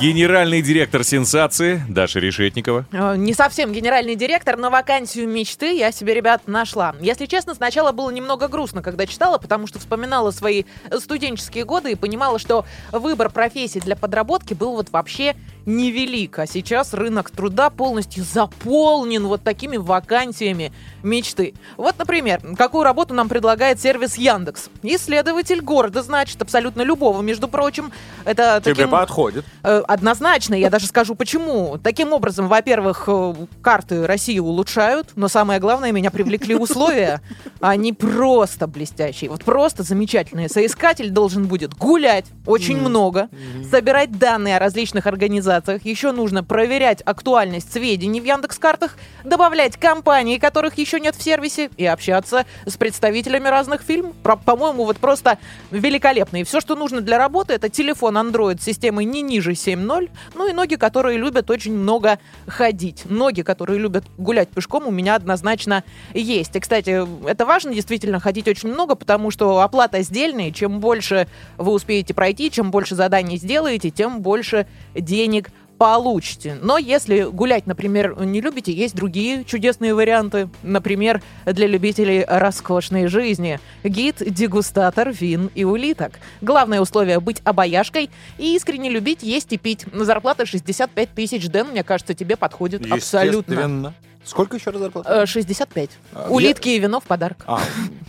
[0.00, 2.86] Генеральный директор «Сенсации» Даша Решетникова.
[2.92, 6.94] Э, Не совсем генеральный директор, но вакансию мечты я себе, ребят, нашла.
[7.00, 10.64] Если честно, сначала было немного грустно, когда читала, потому что вспоминала свои
[10.98, 12.64] студенческие годы и понимала, что
[13.06, 15.36] выбор профессии для подработки был вот вообще
[15.66, 21.54] невелик, а сейчас рынок труда полностью заполнен вот такими вакансиями мечты.
[21.76, 24.70] Вот, например, какую работу нам предлагает сервис Яндекс.
[24.82, 27.92] Исследователь города, значит, абсолютно любого, между прочим.
[28.24, 28.90] Это Тебе таким...
[28.90, 29.44] подходит.
[29.64, 31.78] Э, Однозначно, я даже скажу почему.
[31.82, 37.20] Таким образом, во-первых, э, карты России улучшают, но самое главное, меня привлекли условия.
[37.60, 40.48] Они просто блестящие, вот просто замечательные.
[40.48, 43.28] Соискатель должен будет гулять очень много,
[43.68, 45.55] собирать данные о различных организациях.
[45.84, 51.86] Еще нужно проверять актуальность сведений в Яндекс.Картах, добавлять компании, которых еще нет в сервисе, и
[51.86, 54.12] общаться с представителями разных фильм.
[54.22, 55.38] Про- По-моему, вот просто
[55.70, 56.38] великолепно.
[56.38, 60.48] И все, что нужно для работы, это телефон Android с системой не ниже 7.0, ну
[60.48, 63.04] и ноги, которые любят очень много ходить.
[63.06, 65.84] Ноги, которые любят гулять пешком, у меня однозначно
[66.14, 66.54] есть.
[66.56, 71.26] И, кстати, это важно действительно ходить очень много, потому что оплата сдельная, чем больше
[71.56, 75.45] вы успеете пройти, чем больше заданий сделаете, тем больше денег
[75.78, 76.58] получите.
[76.60, 80.48] Но если гулять, например, не любите, есть другие чудесные варианты.
[80.62, 83.60] Например, для любителей роскошной жизни.
[83.84, 86.18] Гид, дегустатор вин и улиток.
[86.40, 89.84] Главное условие быть обаяшкой и искренне любить есть и пить.
[89.92, 93.94] Зарплата 65 тысяч, Дэн, мне кажется, тебе подходит абсолютно.
[94.26, 95.22] Сколько еще раз зарплата?
[95.22, 95.90] Э, 65.
[96.12, 97.44] А, Улитки и вино в подарок.
[97.46, 97.60] А,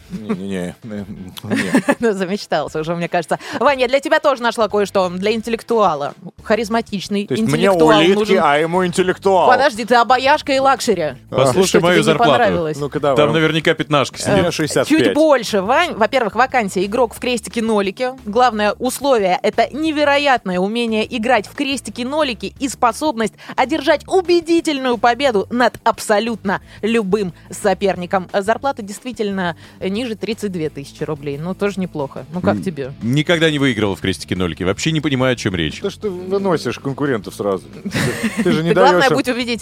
[0.09, 0.75] не-не-не.
[0.83, 1.03] э,
[1.43, 1.95] не.
[1.99, 3.37] Ну, Замечтался уже, мне кажется.
[3.59, 5.09] Ваня, я для тебя тоже нашла кое-что.
[5.09, 6.15] Для интеллектуала.
[6.43, 8.39] Харизматичный То есть мне интеллектуал улитки, нужен.
[8.41, 9.47] а ему интеллектуал.
[9.47, 11.17] Подожди, ты обаяшка и luxury.
[11.29, 12.73] Послушай мою зарплату.
[12.99, 13.15] давай.
[13.15, 14.53] Там наверняка пятнашка Мне сидит.
[14.53, 14.87] 65.
[14.87, 15.93] Чуть больше, Вань.
[15.93, 18.13] Во-первых, вакансия игрок в крестики-нолики.
[18.25, 26.06] Главное условие— это невероятное умение играть в крестики-нолики и способность одержать убедительную победу над абсолютно
[26.81, 28.27] любым соперником.
[28.33, 31.37] Зарплата действительно ниже 32 тысячи рублей.
[31.37, 32.25] Ну, тоже неплохо.
[32.33, 32.93] Ну, как тебе?
[33.01, 34.65] Никогда не выигрывал в крестике-нолике.
[34.65, 35.79] Вообще не понимаю, о чем речь.
[35.79, 37.65] То, что выносишь конкурентов сразу.
[37.67, 39.03] Ты- Ты же не Ты, даешь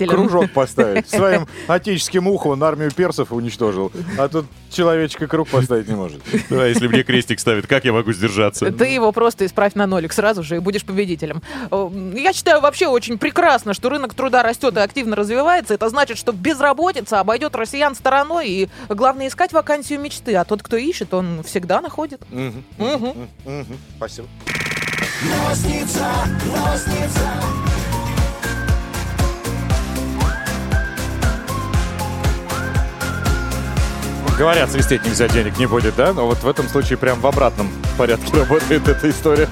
[0.08, 1.10] кружок поставить.
[1.16, 3.91] Своим отеческим ухом армию персов уничтожил.
[4.18, 6.22] А тут человечка круг поставить не может.
[6.50, 8.72] Да, если мне крестик ставит, как я могу сдержаться?
[8.72, 11.41] Ты его просто исправь на нолик сразу же и будешь победителем.
[11.72, 15.74] Э, Я считаю вообще очень прекрасно, что рынок труда растет и активно развивается.
[15.74, 18.48] Это значит, что безработица обойдет россиян стороной.
[18.50, 20.36] И главное искать вакансию мечты.
[20.36, 22.22] А тот, кто ищет, он всегда находит.
[23.98, 24.28] Спасибо.
[34.38, 36.12] Говорят, свистеть нельзя, денег не будет, да?
[36.12, 39.48] Но вот в этом случае прям в обратном порядке работает эта история.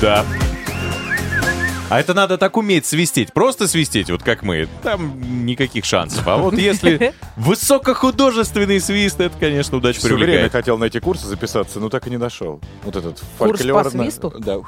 [0.00, 0.24] Да.
[1.90, 3.32] А это надо так уметь свистеть.
[3.32, 4.68] Просто свистеть, вот как мы.
[4.82, 6.26] Там никаких шансов.
[6.28, 10.52] А вот если высокохудожественный свист, это, конечно, удача Все время привлекает.
[10.52, 12.60] хотел на эти курсы записаться, но так и не дошел.
[12.82, 14.34] Вот этот Курс по свисту?
[14.38, 14.58] Да.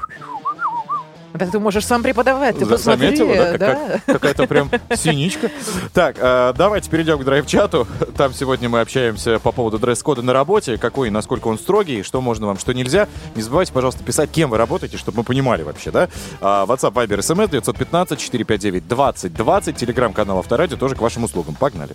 [1.33, 3.15] Да ты можешь сам преподавать, ты За- посмотри.
[3.15, 3.57] заметила, да?
[3.57, 3.75] Да?
[3.75, 5.49] как- Какая-то прям синичка.
[5.93, 7.87] Так, э, давайте перейдем к драйв-чату.
[8.17, 12.21] Там сегодня мы общаемся по поводу дресс-кода на работе, какой, и насколько он строгий, что
[12.21, 13.07] можно вам, что нельзя.
[13.35, 16.09] Не забывайте, пожалуйста, писать, кем вы работаете, чтобы мы понимали вообще, да?
[16.41, 21.55] А, WhatsApp, Viber, SMS 915-459-2020, телеграм-канал Авторадио тоже к вашим услугам.
[21.55, 21.93] Погнали.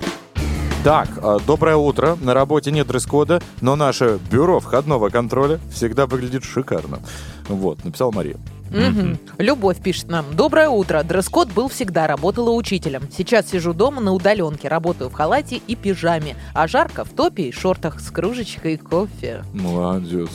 [0.84, 2.16] Так, э, доброе утро.
[2.20, 7.01] На работе нет дресс-кода, но наше бюро входного контроля всегда выглядит шикарно.
[7.49, 8.37] Вот, написала Мария.
[8.71, 9.19] Мгм.
[9.39, 10.25] Любовь пишет нам.
[10.35, 11.03] Доброе утро.
[11.03, 13.03] Дресс-код был всегда, работала учителем.
[13.17, 16.37] Сейчас сижу дома на удаленке, работаю в халате и пижаме.
[16.55, 19.45] А жарко в топе и шортах с кружечкой кофе.
[19.53, 20.31] Молодец.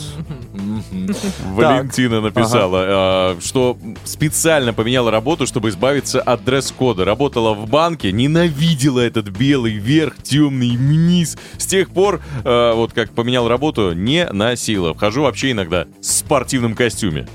[1.47, 7.05] Валентина написала, а, что специально поменяла работу, чтобы избавиться от дресс-кода.
[7.05, 11.37] Работала в банке, ненавидела этот белый верх, темный низ.
[11.57, 14.93] С тех пор, а, вот как поменял работу, не носила.
[14.93, 17.27] Вхожу вообще иногда в спортивном костюме.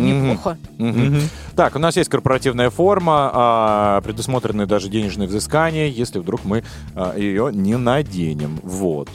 [0.00, 0.58] Неплохо.
[1.56, 7.16] Так, у нас есть корпоративная форма, а, предусмотрены даже денежные взыскания, если вдруг мы а,
[7.16, 8.60] ее не наденем.
[8.62, 9.08] Вот.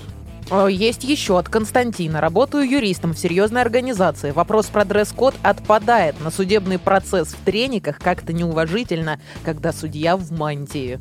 [0.52, 2.22] Э, Есть еще от Константина.
[2.22, 4.32] Работаю юристом в серьезной организации.
[4.32, 6.20] Вопрос про дресс-код отпадает.
[6.22, 11.00] На судебный процесс в трениках как-то неуважительно, когда судья в мантии.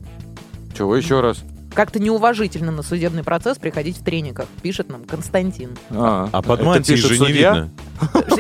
[0.77, 1.45] Чего еще раз?
[1.75, 5.71] Как-то неуважительно на судебный процесс приходить в трениках, пишет нам Константин.
[5.91, 7.53] А, А под это мантией же не судья?
[7.55, 7.71] видно.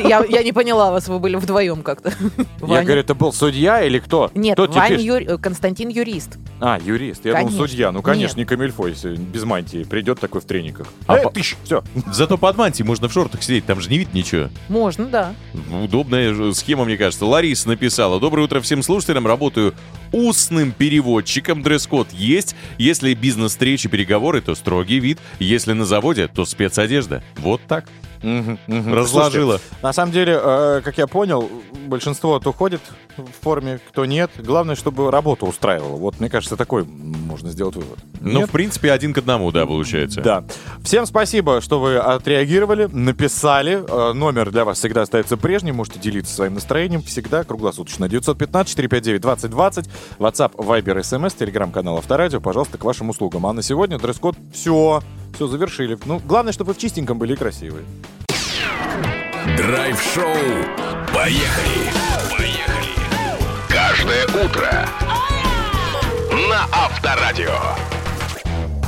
[0.08, 2.12] Я, я не поняла вас, вы были вдвоем как-то.
[2.66, 4.30] Я говорю, это был судья или кто?
[4.34, 5.00] Нет, Кто пишет?
[5.00, 6.38] Юр- э, Константин юрист.
[6.60, 7.24] А, юрист.
[7.24, 7.66] Я думал, Конечно.
[7.68, 7.92] судья.
[7.92, 8.50] Ну, конечно, Нет.
[8.50, 9.84] не камильфо, если без мантии.
[9.84, 10.86] Придет такой в трениках.
[11.06, 11.82] А Э, по- тыщ, все.
[12.12, 14.48] Зато под мантией можно в шортах сидеть, там же не видно ничего.
[14.68, 15.34] Можно, да.
[15.82, 17.24] Удобная схема, мне кажется.
[17.26, 18.20] Лариса написала.
[18.20, 19.26] Доброе утро всем слушателям.
[19.26, 19.74] Работаю
[20.14, 21.62] устным переводчиком.
[21.62, 22.54] Дресс-код есть.
[22.78, 25.18] Если бизнес-встречи, переговоры, то строгий вид.
[25.40, 27.22] Если на заводе, то спецодежда.
[27.36, 27.86] Вот так.
[28.24, 28.94] Мгм.
[28.94, 29.58] Разложила.
[29.58, 31.50] Слушайте, на самом деле, э, как я понял,
[31.86, 32.80] большинство от уходит
[33.16, 34.30] в форме, кто нет.
[34.38, 35.96] Главное, чтобы работа устраивала.
[35.96, 37.98] Вот, мне кажется, такой можно сделать вывод.
[38.20, 38.48] Ну, Нет?
[38.48, 40.22] в принципе, один к одному, да, получается.
[40.22, 40.44] Да.
[40.82, 43.84] Всем спасибо, что вы отреагировали, написали.
[43.86, 45.76] Э, Номер для вас всегда остается прежним.
[45.76, 48.06] Можете делиться своим настроением всегда круглосуточно.
[48.06, 49.88] 915-459-2020.
[50.18, 52.40] WhatsApp, Viber, SMS, телеграм-канал Авторадио.
[52.40, 53.46] Пожалуйста, к вашим услугам.
[53.46, 55.02] А на сегодня дресс-код все.
[55.34, 55.98] Все, завершили.
[56.04, 57.84] Ну, главное, чтобы вы в чистеньком были и красивые.
[59.56, 60.34] Драйв-шоу.
[61.12, 61.90] Поехали.
[62.30, 62.88] Поехали.
[63.68, 64.88] Каждое утро.
[66.48, 67.58] На Авторадио.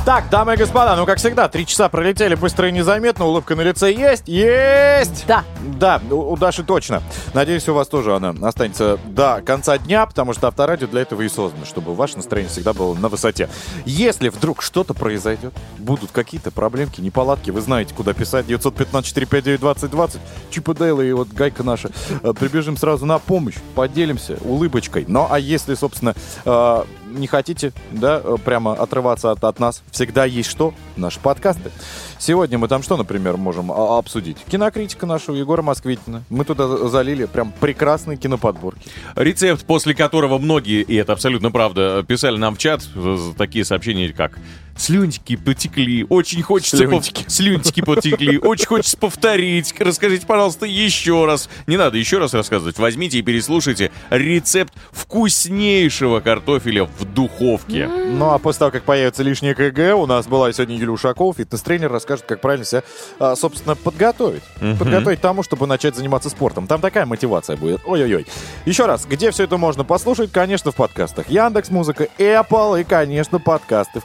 [0.07, 3.25] Так, дамы и господа, ну, как всегда, три часа пролетели быстро и незаметно.
[3.25, 4.23] Улыбка на лице есть?
[4.25, 5.25] Есть!
[5.27, 5.43] Да.
[5.61, 7.03] Да, у, у Даши точно.
[7.33, 11.27] Надеюсь, у вас тоже она останется до конца дня, потому что авторадио для этого и
[11.27, 13.49] создано, чтобы ваше настроение всегда было на высоте.
[13.83, 18.45] Если вдруг что-то произойдет, будут какие-то проблемки, неполадки, вы знаете, куда писать.
[18.45, 20.19] 915-459-2020.
[20.51, 21.89] Чип и Дейл и вот Гайка наша.
[22.23, 25.03] Э, Прибежим сразу на помощь, поделимся улыбочкой.
[25.05, 30.25] Ну, а если, собственно, э, не хотите, да, э, прямо отрываться от, от нас, всегда
[30.25, 30.73] есть что?
[30.95, 31.71] Наши подкасты.
[32.19, 34.37] Сегодня мы там что, например, можем а, обсудить?
[34.47, 36.23] Кинокритика нашего Егора Москвитина.
[36.29, 38.89] Мы туда за- залили прям прекрасные киноподборки.
[39.15, 44.11] Рецепт, после которого многие, и это абсолютно правда, писали нам в чат э, такие сообщения,
[44.13, 44.37] как
[44.77, 46.77] «Слюнтики потекли, очень хочется...
[46.83, 47.25] пов- Слюнтики.
[47.27, 49.73] Слюнтики потекли, очень хочется повторить.
[49.79, 51.49] Расскажите, пожалуйста, еще раз».
[51.67, 52.77] Не надо еще раз рассказывать.
[52.77, 57.87] Возьмите и переслушайте рецепт вкуснейшего картофеля в духовке.
[57.87, 61.91] Ну, а после того, как появится лишняя КГ, у нас была сегодня Юлия Ушакова, фитнес-тренер,
[61.91, 62.83] расскажет, как правильно себя,
[63.19, 64.43] а, собственно, подготовить.
[64.79, 66.67] Подготовить к тому, чтобы начать заниматься спортом.
[66.67, 67.81] Там такая мотивация будет.
[67.85, 68.25] Ой-ой-ой.
[68.65, 70.31] Еще раз, где все это можно послушать?
[70.31, 71.29] Конечно, в подкастах.
[71.29, 73.99] Яндекс Музыка, Apple и, конечно, подкасты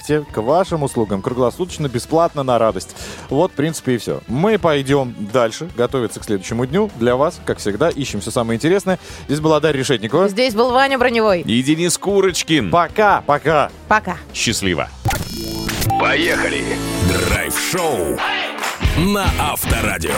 [0.00, 0.24] ВКонтакте.
[0.32, 2.96] К вашим услугам круглосуточно, бесплатно, на радость.
[3.28, 4.20] Вот, в принципе, и все.
[4.26, 6.90] Мы пойдем дальше, готовиться к следующему дню.
[6.96, 8.98] Для вас, как всегда, ищем все самое интересное.
[9.26, 10.28] Здесь была Дарья Решетникова.
[10.28, 11.42] Здесь был Ваня Броневой.
[11.42, 12.70] И Денис Курочкин.
[12.70, 13.70] Пока, пока.
[13.88, 14.16] Пока.
[14.34, 14.88] Счастливо.
[16.00, 16.64] Поехали.
[17.08, 18.18] Драйв-шоу.
[18.98, 20.10] На Авторадио.